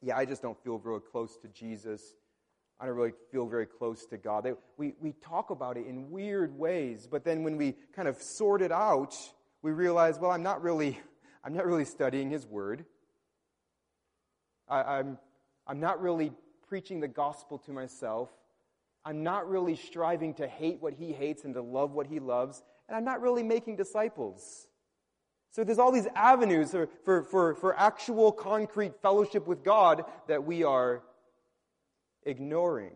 yeah, 0.00 0.16
I 0.16 0.24
just 0.24 0.40
don't 0.40 0.56
feel 0.62 0.78
real 0.78 1.00
close 1.00 1.36
to 1.38 1.48
Jesus. 1.48 2.14
I 2.78 2.86
don't 2.86 2.94
really 2.94 3.14
feel 3.32 3.46
very 3.46 3.66
close 3.66 4.06
to 4.06 4.16
God. 4.16 4.44
They, 4.44 4.52
we, 4.76 4.94
we 5.00 5.12
talk 5.12 5.50
about 5.50 5.76
it 5.76 5.86
in 5.86 6.10
weird 6.10 6.56
ways, 6.56 7.08
but 7.10 7.24
then 7.24 7.42
when 7.42 7.56
we 7.56 7.74
kind 7.94 8.06
of 8.06 8.16
sort 8.22 8.62
it 8.62 8.70
out, 8.70 9.16
we 9.62 9.72
realize, 9.72 10.20
well, 10.20 10.30
I'm 10.30 10.42
not 10.42 10.62
really, 10.62 11.00
I'm 11.44 11.52
not 11.52 11.66
really 11.66 11.84
studying 11.84 12.30
His 12.30 12.46
Word. 12.46 12.84
I, 14.68 14.82
I'm, 14.82 15.18
I'm 15.66 15.80
not 15.80 16.00
really 16.00 16.32
preaching 16.68 17.00
the 17.00 17.08
gospel 17.08 17.58
to 17.58 17.72
myself. 17.72 18.28
I'm 19.04 19.24
not 19.24 19.48
really 19.48 19.74
striving 19.74 20.34
to 20.34 20.46
hate 20.46 20.80
what 20.80 20.94
He 20.94 21.12
hates 21.12 21.44
and 21.44 21.54
to 21.54 21.62
love 21.62 21.92
what 21.92 22.06
He 22.06 22.20
loves. 22.20 22.62
And 22.88 22.96
I'm 22.96 23.04
not 23.04 23.20
really 23.20 23.42
making 23.42 23.76
disciples. 23.76 24.68
So 25.56 25.64
there's 25.64 25.78
all 25.78 25.90
these 25.90 26.06
avenues 26.14 26.72
for, 26.72 26.86
for, 27.02 27.22
for, 27.22 27.54
for 27.54 27.78
actual 27.78 28.30
concrete 28.30 29.00
fellowship 29.00 29.46
with 29.46 29.64
God 29.64 30.04
that 30.28 30.44
we 30.44 30.64
are 30.64 31.00
ignoring. 32.24 32.92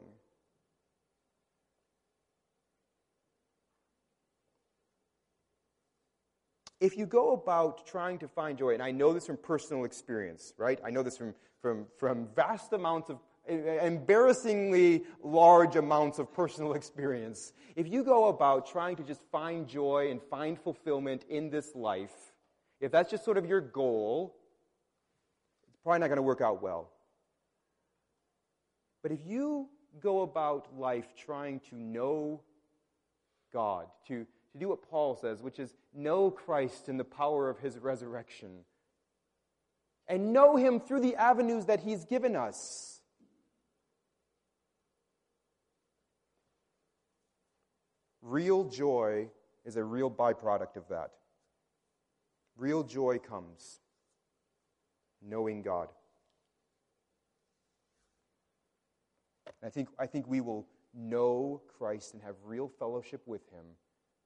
If 6.82 6.98
you 6.98 7.06
go 7.06 7.32
about 7.32 7.86
trying 7.86 8.18
to 8.18 8.28
find 8.28 8.58
joy, 8.58 8.74
and 8.74 8.82
I 8.82 8.90
know 8.90 9.14
this 9.14 9.24
from 9.24 9.38
personal 9.38 9.86
experience, 9.86 10.52
right? 10.58 10.78
I 10.84 10.90
know 10.90 11.02
this 11.02 11.16
from, 11.16 11.34
from, 11.62 11.86
from 11.96 12.28
vast 12.36 12.74
amounts 12.74 13.08
of, 13.08 13.20
embarrassingly 13.48 15.04
large 15.22 15.76
amounts 15.76 16.18
of 16.18 16.30
personal 16.30 16.72
experience. 16.80 17.54
If 17.74 17.88
you 17.88 18.04
go 18.04 18.28
about 18.28 18.66
trying 18.66 18.96
to 18.96 19.02
just 19.02 19.22
find 19.32 19.66
joy 19.66 20.10
and 20.10 20.20
find 20.24 20.60
fulfillment 20.60 21.24
in 21.30 21.48
this 21.48 21.74
life, 21.74 22.29
if 22.80 22.90
that's 22.90 23.10
just 23.10 23.24
sort 23.24 23.36
of 23.36 23.46
your 23.46 23.60
goal, 23.60 24.36
it's 25.68 25.78
probably 25.82 26.00
not 26.00 26.06
going 26.06 26.16
to 26.16 26.22
work 26.22 26.40
out 26.40 26.62
well. 26.62 26.90
But 29.02 29.12
if 29.12 29.20
you 29.26 29.68
go 30.00 30.22
about 30.22 30.78
life 30.78 31.14
trying 31.16 31.60
to 31.70 31.76
know 31.76 32.40
God, 33.52 33.86
to, 34.08 34.24
to 34.52 34.58
do 34.58 34.68
what 34.68 34.88
Paul 34.88 35.16
says, 35.16 35.42
which 35.42 35.58
is 35.58 35.74
know 35.94 36.30
Christ 36.30 36.88
in 36.88 36.96
the 36.96 37.04
power 37.04 37.48
of 37.48 37.58
his 37.58 37.78
resurrection, 37.78 38.50
and 40.06 40.32
know 40.32 40.56
him 40.56 40.80
through 40.80 41.00
the 41.00 41.16
avenues 41.16 41.66
that 41.66 41.80
he's 41.80 42.04
given 42.04 42.36
us. 42.36 43.00
Real 48.22 48.64
joy 48.64 49.28
is 49.64 49.76
a 49.76 49.84
real 49.84 50.10
byproduct 50.10 50.76
of 50.76 50.88
that. 50.88 51.10
Real 52.60 52.82
joy 52.82 53.18
comes 53.18 53.80
knowing 55.22 55.62
God. 55.62 55.88
And 59.46 59.66
I 59.66 59.70
think, 59.70 59.88
I 59.98 60.06
think 60.06 60.28
we 60.28 60.42
will 60.42 60.66
know 60.94 61.62
Christ 61.78 62.12
and 62.12 62.22
have 62.22 62.34
real 62.44 62.68
fellowship 62.68 63.22
with 63.24 63.40
him 63.50 63.64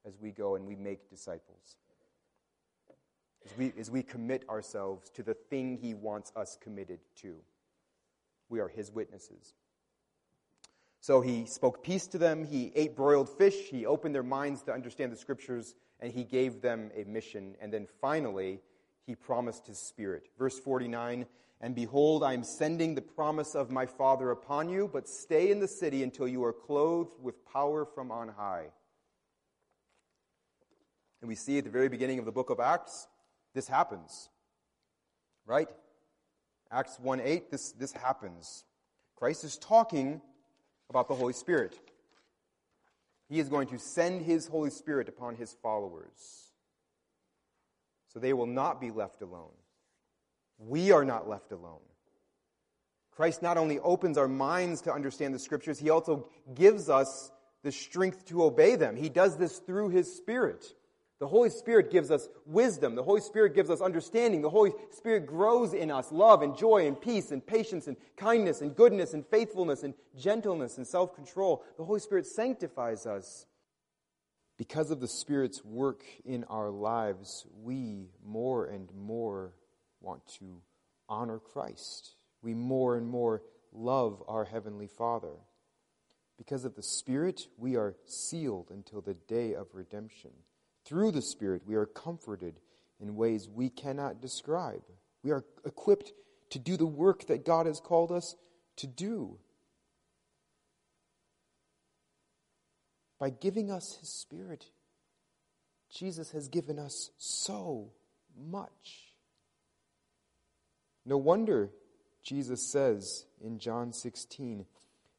as 0.05 0.19
we 0.19 0.31
go 0.31 0.55
and 0.55 0.67
we 0.67 0.75
make 0.75 1.09
disciples. 1.09 1.77
As 3.45 3.57
we, 3.57 3.71
as 3.79 3.89
we 3.89 4.03
commit 4.03 4.43
ourselves 4.49 5.09
to 5.11 5.23
the 5.23 5.33
thing 5.33 5.77
he 5.81 5.93
wants 5.93 6.33
us 6.35 6.57
committed 6.61 6.99
to. 7.21 7.37
We 8.49 8.59
are 8.59 8.67
his 8.67 8.91
witnesses. 8.91 9.53
So 10.99 11.21
he 11.21 11.45
spoke 11.45 11.85
peace 11.85 12.07
to 12.07 12.17
them. 12.17 12.43
He 12.43 12.73
ate 12.75 12.97
broiled 12.97 13.29
fish. 13.29 13.69
He 13.69 13.85
opened 13.85 14.13
their 14.13 14.23
minds 14.23 14.61
to 14.63 14.73
understand 14.73 15.13
the 15.13 15.17
scriptures, 15.17 15.73
and 15.99 16.11
he 16.11 16.23
gave 16.23 16.61
them 16.61 16.91
a 16.95 17.03
mission. 17.03 17.55
And 17.61 17.73
then 17.73 17.87
finally, 18.01 18.61
he 19.05 19.15
promised 19.15 19.67
his 19.67 19.79
spirit. 19.79 20.27
Verse 20.37 20.59
49 20.59 21.25
and 21.61 21.73
behold, 21.73 22.23
I 22.23 22.33
am 22.33 22.43
sending 22.43 22.95
the 22.95 23.01
promise 23.01 23.55
of 23.55 23.71
my 23.71 23.85
Father 23.85 24.31
upon 24.31 24.69
you, 24.69 24.89
but 24.91 25.07
stay 25.07 25.51
in 25.51 25.59
the 25.59 25.67
city 25.67 26.03
until 26.03 26.27
you 26.27 26.43
are 26.43 26.53
clothed 26.53 27.13
with 27.21 27.45
power 27.45 27.85
from 27.85 28.11
on 28.11 28.27
high. 28.27 28.67
And 31.21 31.29
we 31.29 31.35
see 31.35 31.57
at 31.57 31.63
the 31.63 31.69
very 31.69 31.89
beginning 31.89 32.19
of 32.19 32.25
the 32.25 32.31
book 32.31 32.49
of 32.49 32.59
Acts, 32.59 33.07
this 33.53 33.67
happens. 33.67 34.29
Right? 35.45 35.69
Acts 36.71 36.99
1 36.99 37.21
8, 37.21 37.51
this, 37.51 37.71
this 37.71 37.93
happens. 37.93 38.65
Christ 39.15 39.43
is 39.43 39.57
talking 39.57 40.21
about 40.89 41.07
the 41.07 41.15
Holy 41.15 41.33
Spirit. 41.33 41.79
He 43.27 43.39
is 43.39 43.49
going 43.49 43.67
to 43.67 43.79
send 43.79 44.21
his 44.21 44.47
Holy 44.47 44.69
Spirit 44.69 45.09
upon 45.09 45.35
his 45.35 45.55
followers. 45.61 46.51
So 48.07 48.19
they 48.19 48.33
will 48.33 48.45
not 48.45 48.79
be 48.79 48.91
left 48.91 49.21
alone 49.21 49.51
we 50.57 50.91
are 50.91 51.05
not 51.05 51.27
left 51.27 51.51
alone. 51.51 51.81
Christ 53.11 53.41
not 53.41 53.57
only 53.57 53.79
opens 53.79 54.17
our 54.17 54.27
minds 54.27 54.81
to 54.81 54.93
understand 54.93 55.33
the 55.33 55.39
scriptures, 55.39 55.79
he 55.79 55.89
also 55.89 56.27
gives 56.53 56.89
us 56.89 57.31
the 57.63 57.71
strength 57.71 58.25
to 58.25 58.43
obey 58.43 58.75
them. 58.75 58.95
He 58.95 59.09
does 59.09 59.37
this 59.37 59.59
through 59.59 59.89
his 59.89 60.13
Spirit. 60.13 60.65
The 61.25 61.29
Holy 61.29 61.49
Spirit 61.49 61.89
gives 61.89 62.11
us 62.11 62.29
wisdom. 62.45 62.93
The 62.93 63.01
Holy 63.01 63.19
Spirit 63.19 63.55
gives 63.55 63.71
us 63.71 63.81
understanding. 63.81 64.43
The 64.43 64.49
Holy 64.51 64.73
Spirit 64.91 65.25
grows 65.25 65.73
in 65.73 65.89
us 65.89 66.11
love 66.11 66.43
and 66.43 66.55
joy 66.55 66.85
and 66.85 67.01
peace 67.01 67.31
and 67.31 67.43
patience 67.43 67.87
and 67.87 67.97
kindness 68.15 68.61
and 68.61 68.75
goodness 68.75 69.15
and 69.15 69.25
faithfulness 69.25 69.81
and 69.81 69.95
gentleness 70.15 70.77
and 70.77 70.85
self 70.85 71.15
control. 71.15 71.63
The 71.79 71.83
Holy 71.83 71.99
Spirit 71.99 72.27
sanctifies 72.27 73.07
us. 73.07 73.47
Because 74.59 74.91
of 74.91 74.99
the 74.99 75.07
Spirit's 75.07 75.65
work 75.65 76.03
in 76.25 76.43
our 76.43 76.69
lives, 76.69 77.47
we 77.63 78.11
more 78.23 78.67
and 78.67 78.87
more 78.93 79.55
want 80.01 80.21
to 80.37 80.61
honor 81.09 81.39
Christ. 81.39 82.17
We 82.43 82.53
more 82.53 82.97
and 82.97 83.07
more 83.07 83.41
love 83.73 84.21
our 84.27 84.45
Heavenly 84.45 84.85
Father. 84.85 85.33
Because 86.37 86.65
of 86.65 86.75
the 86.75 86.83
Spirit, 86.83 87.47
we 87.57 87.77
are 87.77 87.95
sealed 88.05 88.67
until 88.69 89.01
the 89.01 89.15
day 89.15 89.55
of 89.55 89.69
redemption. 89.73 90.29
Through 90.85 91.11
the 91.11 91.21
Spirit, 91.21 91.63
we 91.65 91.75
are 91.75 91.85
comforted 91.85 92.59
in 92.99 93.15
ways 93.15 93.49
we 93.49 93.69
cannot 93.69 94.21
describe. 94.21 94.83
We 95.23 95.31
are 95.31 95.43
equipped 95.65 96.11
to 96.51 96.59
do 96.59 96.77
the 96.77 96.85
work 96.85 97.27
that 97.27 97.45
God 97.45 97.65
has 97.65 97.79
called 97.79 98.11
us 98.11 98.35
to 98.77 98.87
do. 98.87 99.39
By 103.19 103.31
giving 103.31 103.71
us 103.71 103.97
His 103.99 104.09
Spirit, 104.09 104.65
Jesus 105.89 106.31
has 106.31 106.47
given 106.49 106.77
us 106.77 107.09
so 107.17 107.91
much. 108.37 109.15
No 111.05 111.17
wonder 111.17 111.71
Jesus 112.23 112.71
says 112.71 113.25
in 113.43 113.59
John 113.59 113.93
16, 113.93 114.65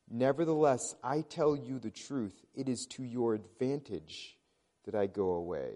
Nevertheless, 0.09 0.95
I 1.03 1.23
tell 1.23 1.57
you 1.57 1.79
the 1.79 1.91
truth, 1.91 2.45
it 2.55 2.69
is 2.69 2.87
to 2.91 3.03
your 3.03 3.35
advantage 3.35 4.36
that 4.87 4.95
I 4.95 5.07
go 5.07 5.33
away. 5.33 5.75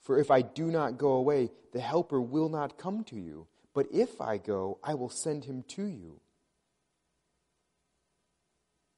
For 0.00 0.18
if 0.18 0.30
I 0.30 0.42
do 0.42 0.66
not 0.70 0.98
go 0.98 1.12
away, 1.12 1.50
the 1.72 1.80
Helper 1.80 2.20
will 2.20 2.48
not 2.48 2.78
come 2.78 3.02
to 3.04 3.16
you. 3.16 3.46
But 3.74 3.86
if 3.92 4.20
I 4.20 4.38
go, 4.38 4.78
I 4.84 4.94
will 4.94 5.08
send 5.08 5.46
him 5.46 5.64
to 5.68 5.84
you. 5.84 6.20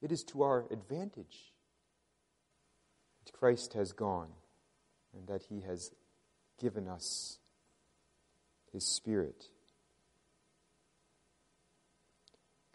It 0.01 0.11
is 0.11 0.23
to 0.25 0.43
our 0.43 0.65
advantage 0.69 1.53
that 3.25 3.33
Christ 3.33 3.73
has 3.73 3.93
gone 3.93 4.29
and 5.17 5.27
that 5.27 5.43
he 5.49 5.61
has 5.61 5.91
given 6.59 6.87
us 6.87 7.39
his 8.71 8.85
Spirit. 8.85 9.45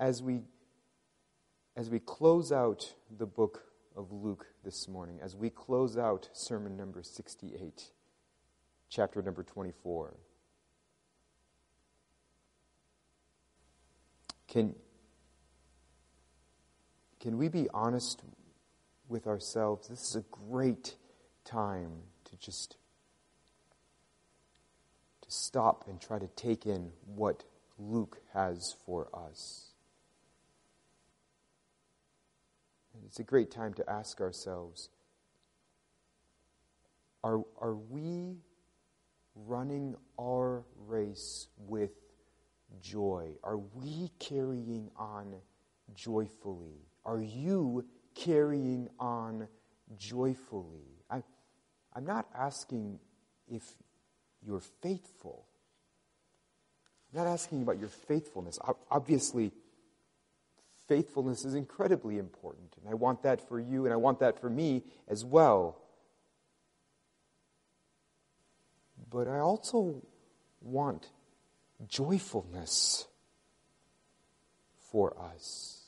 as 0.02 0.20
we 0.20 0.40
as 1.76 1.88
we 1.88 2.00
close 2.00 2.50
out 2.50 2.92
the 3.16 3.24
book 3.24 3.62
of 3.96 4.12
Luke 4.12 4.46
this 4.64 4.88
morning, 4.88 5.18
as 5.22 5.36
we 5.36 5.50
close 5.50 5.96
out 5.96 6.28
sermon 6.32 6.76
number 6.76 7.02
68, 7.02 7.90
chapter 8.88 9.22
number 9.22 9.42
24, 9.42 10.14
can, 14.48 14.74
can 17.20 17.38
we 17.38 17.48
be 17.48 17.68
honest 17.72 18.22
with 19.08 19.26
ourselves? 19.26 19.88
This 19.88 20.00
is 20.00 20.16
a 20.16 20.24
great 20.50 20.96
time 21.44 21.90
to 22.24 22.36
just 22.36 22.76
to 25.22 25.30
stop 25.30 25.84
and 25.88 26.00
try 26.00 26.18
to 26.18 26.28
take 26.28 26.66
in 26.66 26.90
what 27.06 27.44
Luke 27.78 28.20
has 28.32 28.76
for 28.86 29.08
us. 29.14 29.71
It's 33.06 33.18
a 33.18 33.24
great 33.24 33.50
time 33.50 33.74
to 33.74 33.90
ask 33.90 34.20
ourselves 34.20 34.88
are, 37.24 37.42
are 37.60 37.74
we 37.74 38.38
running 39.34 39.94
our 40.20 40.64
race 40.76 41.46
with 41.56 41.92
joy? 42.80 43.30
Are 43.44 43.58
we 43.58 44.10
carrying 44.18 44.90
on 44.96 45.36
joyfully? 45.94 46.86
Are 47.04 47.20
you 47.20 47.84
carrying 48.14 48.88
on 48.98 49.46
joyfully? 49.96 51.04
I, 51.10 51.22
I'm 51.94 52.04
not 52.04 52.26
asking 52.34 52.98
if 53.48 53.62
you're 54.44 54.62
faithful. 54.82 55.46
I'm 57.12 57.24
not 57.24 57.30
asking 57.30 57.62
about 57.62 57.78
your 57.78 57.88
faithfulness. 57.88 58.58
Obviously, 58.90 59.52
faithfulness 60.92 61.46
is 61.46 61.54
incredibly 61.54 62.18
important. 62.18 62.74
And 62.78 62.86
I 62.90 62.92
want 62.92 63.22
that 63.22 63.48
for 63.48 63.58
you, 63.58 63.86
and 63.86 63.94
I 63.94 63.96
want 63.96 64.20
that 64.20 64.38
for 64.38 64.50
me 64.50 64.82
as 65.08 65.24
well. 65.24 65.80
But 69.10 69.26
I 69.26 69.38
also 69.38 70.02
want 70.60 71.08
joyfulness 71.88 73.06
for 74.90 75.16
us. 75.18 75.80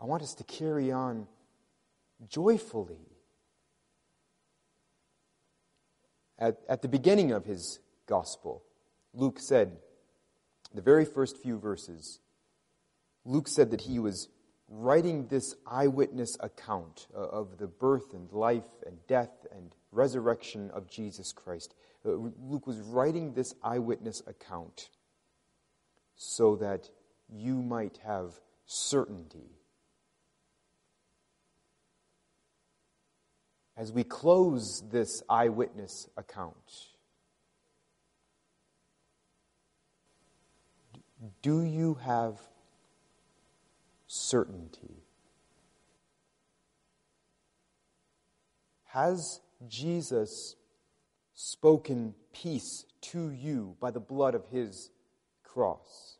I 0.00 0.06
want 0.06 0.22
us 0.22 0.32
to 0.36 0.44
carry 0.44 0.90
on 0.90 1.26
joyfully. 2.26 3.04
At, 6.38 6.56
at 6.70 6.80
the 6.80 6.88
beginning 6.88 7.32
of 7.32 7.44
his 7.44 7.80
gospel, 8.06 8.62
Luke 9.12 9.38
said, 9.38 9.76
the 10.72 10.80
very 10.80 11.04
first 11.04 11.36
few 11.36 11.58
verses, 11.58 12.18
Luke 13.24 13.48
said 13.48 13.70
that 13.70 13.82
he 13.82 13.98
was 13.98 14.28
writing 14.68 15.26
this 15.26 15.54
eyewitness 15.66 16.36
account 16.40 17.08
of 17.14 17.58
the 17.58 17.66
birth 17.66 18.14
and 18.14 18.30
life 18.32 18.68
and 18.86 18.98
death 19.08 19.46
and 19.52 19.74
resurrection 19.92 20.70
of 20.70 20.88
Jesus 20.88 21.32
Christ. 21.32 21.74
Uh, 22.06 22.10
Luke 22.12 22.66
was 22.66 22.80
writing 22.80 23.34
this 23.34 23.52
eyewitness 23.62 24.22
account 24.26 24.88
so 26.16 26.56
that 26.56 26.88
you 27.28 27.56
might 27.56 27.98
have 28.04 28.40
certainty. 28.66 29.50
As 33.76 33.92
we 33.92 34.04
close 34.04 34.82
this 34.90 35.22
eyewitness 35.28 36.08
account, 36.16 36.54
do 41.42 41.62
you 41.62 41.94
have 41.94 42.38
certainty? 44.10 45.04
Has 48.86 49.40
Jesus 49.68 50.56
spoken 51.32 52.14
peace 52.32 52.86
to 53.02 53.30
you 53.30 53.76
by 53.78 53.92
the 53.92 54.00
blood 54.00 54.34
of 54.34 54.46
his 54.48 54.90
cross? 55.44 56.16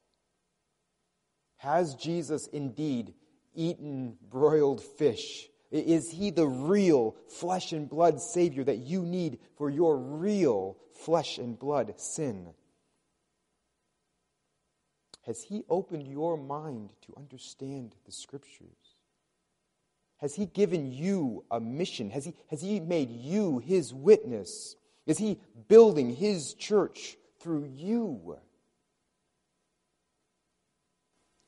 Has 1.57 1.97
Jesus 1.97 2.47
indeed 2.47 3.12
eaten 3.57 4.16
broiled 4.30 4.80
fish? 4.80 5.49
Is 5.72 6.12
he 6.12 6.30
the 6.30 6.47
real 6.47 7.16
flesh 7.28 7.72
and 7.72 7.88
blood 7.88 8.20
Savior 8.20 8.62
that 8.64 8.78
you 8.78 9.03
need 9.03 9.41
for 9.57 9.68
your 9.68 9.97
real 9.97 10.76
flesh 10.93 11.38
and 11.38 11.59
blood 11.59 11.95
sin? 11.97 12.55
Has 15.27 15.43
he 15.43 15.64
opened 15.68 16.07
your 16.09 16.37
mind 16.37 16.91
to 17.07 17.14
understand 17.16 17.95
the 18.05 18.12
Scriptures? 18.12 18.97
Has 20.21 20.35
He 20.35 20.47
given 20.47 20.93
you 20.93 21.45
a 21.51 21.61
mission? 21.61 22.11
Has 22.11 22.27
He, 22.27 22.35
has 22.49 22.61
he 22.61 22.79
made 22.79 23.11
you 23.11 23.59
His 23.59 23.95
witness? 23.95 24.77
Is 25.07 25.16
He 25.16 25.39
building 25.68 26.14
His 26.14 26.53
church 26.55 27.16
through 27.41 27.71
you? 27.75 28.37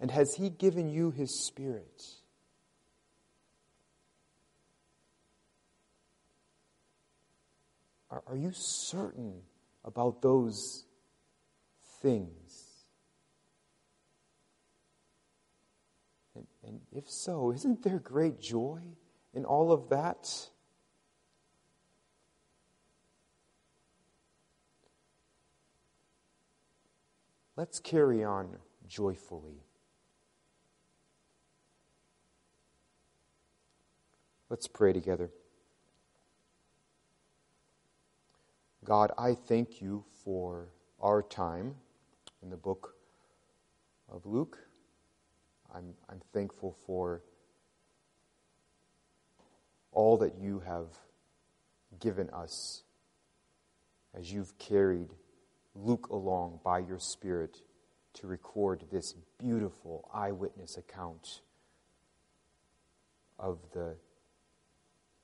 And 0.00 0.10
has 0.10 0.34
He 0.34 0.48
given 0.48 0.88
you 0.88 1.10
His 1.10 1.38
Spirit? 1.38 2.02
Are, 8.10 8.22
are 8.26 8.36
you 8.36 8.52
certain 8.54 9.42
about 9.84 10.22
those 10.22 10.86
things? 12.00 12.41
And 16.66 16.80
if 16.92 17.10
so, 17.10 17.52
isn't 17.52 17.82
there 17.82 17.98
great 17.98 18.40
joy 18.40 18.80
in 19.34 19.44
all 19.44 19.72
of 19.72 19.88
that? 19.88 20.48
Let's 27.56 27.80
carry 27.80 28.24
on 28.24 28.56
joyfully. 28.88 29.64
Let's 34.48 34.66
pray 34.68 34.92
together. 34.92 35.30
God, 38.84 39.12
I 39.16 39.34
thank 39.34 39.80
you 39.80 40.04
for 40.24 40.68
our 41.00 41.22
time 41.22 41.76
in 42.42 42.50
the 42.50 42.56
book 42.56 42.94
of 44.08 44.26
Luke. 44.26 44.58
I'm, 45.74 45.94
I'm 46.08 46.20
thankful 46.32 46.76
for 46.86 47.22
all 49.92 50.18
that 50.18 50.36
you 50.38 50.60
have 50.60 50.88
given 52.00 52.30
us 52.30 52.82
as 54.14 54.32
you've 54.32 54.58
carried 54.58 55.08
Luke 55.74 56.08
along 56.10 56.60
by 56.64 56.78
your 56.78 56.98
Spirit 56.98 57.58
to 58.14 58.26
record 58.26 58.84
this 58.90 59.14
beautiful 59.38 60.08
eyewitness 60.12 60.76
account 60.76 61.40
of 63.38 63.58
the 63.72 63.96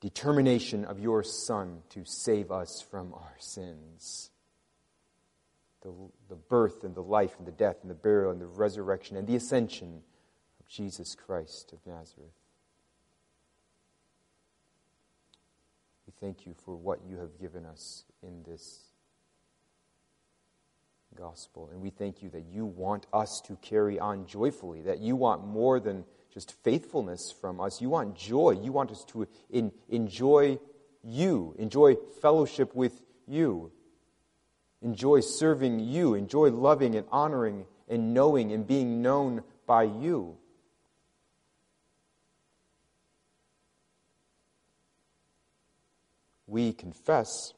determination 0.01 0.85
of 0.85 0.99
your 0.99 1.23
Son 1.23 1.81
to 1.89 2.03
save 2.05 2.51
us 2.51 2.83
from 2.89 3.13
our 3.13 3.35
sins. 3.37 4.31
The, 5.81 5.93
the 6.27 6.35
birth 6.35 6.83
and 6.83 6.95
the 6.95 7.03
life 7.03 7.35
and 7.37 7.47
the 7.47 7.51
death 7.51 7.77
and 7.81 7.89
the 7.89 7.95
burial 7.95 8.31
and 8.31 8.41
the 8.41 8.47
resurrection 8.47 9.15
and 9.15 9.27
the 9.27 9.35
ascension 9.35 10.01
Jesus 10.69 11.15
Christ 11.15 11.73
of 11.73 11.79
Nazareth. 11.85 12.29
We 16.05 16.13
thank 16.21 16.45
you 16.45 16.53
for 16.65 16.75
what 16.75 16.99
you 17.07 17.17
have 17.17 17.39
given 17.39 17.65
us 17.65 18.05
in 18.21 18.43
this 18.43 18.79
gospel. 21.15 21.69
And 21.71 21.81
we 21.81 21.89
thank 21.89 22.21
you 22.21 22.29
that 22.29 22.45
you 22.51 22.65
want 22.65 23.07
us 23.11 23.41
to 23.41 23.55
carry 23.57 23.99
on 23.99 24.25
joyfully, 24.27 24.83
that 24.83 24.99
you 24.99 25.15
want 25.15 25.45
more 25.45 25.79
than 25.79 26.05
just 26.33 26.51
faithfulness 26.63 27.31
from 27.31 27.59
us. 27.59 27.81
You 27.81 27.89
want 27.89 28.15
joy. 28.15 28.51
You 28.61 28.71
want 28.71 28.91
us 28.91 29.03
to 29.09 29.27
in, 29.49 29.71
enjoy 29.89 30.59
you, 31.03 31.55
enjoy 31.57 31.95
fellowship 32.21 32.75
with 32.75 33.01
you, 33.27 33.71
enjoy 34.81 35.21
serving 35.21 35.79
you, 35.79 36.13
enjoy 36.13 36.49
loving 36.49 36.95
and 36.95 37.07
honoring 37.11 37.65
and 37.87 38.13
knowing 38.13 38.51
and 38.51 38.67
being 38.67 39.01
known 39.01 39.43
by 39.65 39.83
you. 39.83 40.37
We 46.49 46.73
confess 46.73 47.53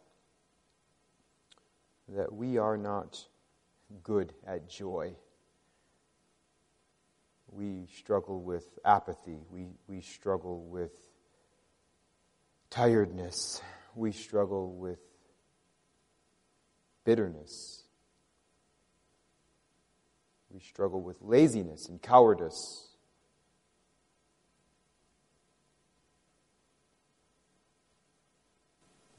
that 2.09 2.33
we 2.33 2.57
are 2.57 2.77
not 2.77 3.25
good 4.03 4.33
at 4.45 4.69
joy. 4.69 5.15
We 7.47 7.87
struggle 7.97 8.41
with 8.41 8.65
apathy. 8.83 9.39
We, 9.49 9.67
we 9.87 10.01
struggle 10.01 10.65
with 10.65 10.91
tiredness. 12.69 13.61
We 13.95 14.11
struggle 14.11 14.73
with 14.73 14.99
bitterness. 17.05 17.83
We 20.49 20.59
struggle 20.59 21.01
with 21.01 21.17
laziness 21.21 21.87
and 21.87 22.01
cowardice. 22.01 22.90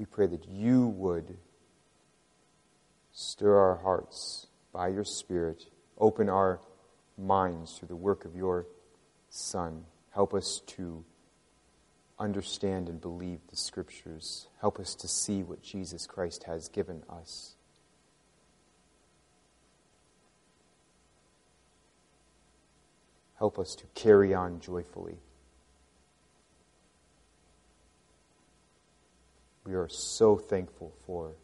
We 0.03 0.07
pray 0.07 0.27
that 0.27 0.49
you 0.49 0.89
would 0.89 1.37
stir 3.13 3.57
our 3.57 3.77
hearts 3.77 4.49
by 4.73 4.89
your 4.89 5.05
Spirit, 5.05 5.67
open 5.97 6.29
our 6.29 6.59
minds 7.17 7.79
through 7.79 7.87
the 7.87 7.95
work 7.95 8.25
of 8.25 8.35
your 8.35 8.67
Son. 9.31 9.85
Help 10.11 10.35
us 10.35 10.61
to 10.67 11.05
understand 12.19 12.89
and 12.89 13.01
believe 13.01 13.39
the 13.49 13.57
Scriptures. 13.57 14.49
Help 14.61 14.81
us 14.81 14.97
to 14.97 15.07
see 15.07 15.45
what 15.45 15.63
Jesus 15.63 16.05
Christ 16.09 16.43
has 16.49 16.67
given 16.67 17.05
us. 17.09 17.55
Help 23.37 23.57
us 23.57 23.77
to 23.77 23.85
carry 23.95 24.35
on 24.35 24.59
joyfully. 24.59 25.19
We 29.65 29.75
are 29.75 29.89
so 29.89 30.37
thankful 30.37 30.93
for 31.07 31.35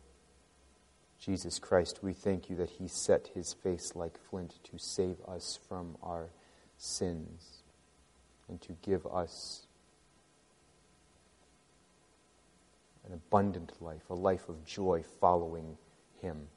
Jesus 1.21 1.59
Christ. 1.59 2.01
We 2.03 2.13
thank 2.13 2.51
you 2.51 2.57
that 2.57 2.71
he 2.71 2.89
set 2.89 3.31
his 3.35 3.53
face 3.53 3.95
like 3.95 4.19
flint 4.31 4.55
to 4.71 4.79
save 4.79 5.17
us 5.27 5.59
from 5.69 5.97
our 6.03 6.31
sins 6.77 7.63
and 8.49 8.61
to 8.63 8.73
give 8.83 9.07
us 9.07 9.67
an 13.07 13.15
abundant 13.15 13.73
life, 13.81 14.11
a 14.11 14.15
life 14.15 14.49
of 14.49 14.65
joy 14.65 15.03
following 15.21 15.77
him. 16.21 16.49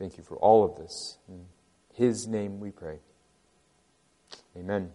Thank 0.00 0.16
you 0.16 0.24
for 0.24 0.36
all 0.36 0.64
of 0.64 0.76
this. 0.76 1.18
In 1.28 1.44
His 1.92 2.26
name 2.26 2.58
we 2.58 2.70
pray. 2.70 3.00
Amen. 4.56 4.92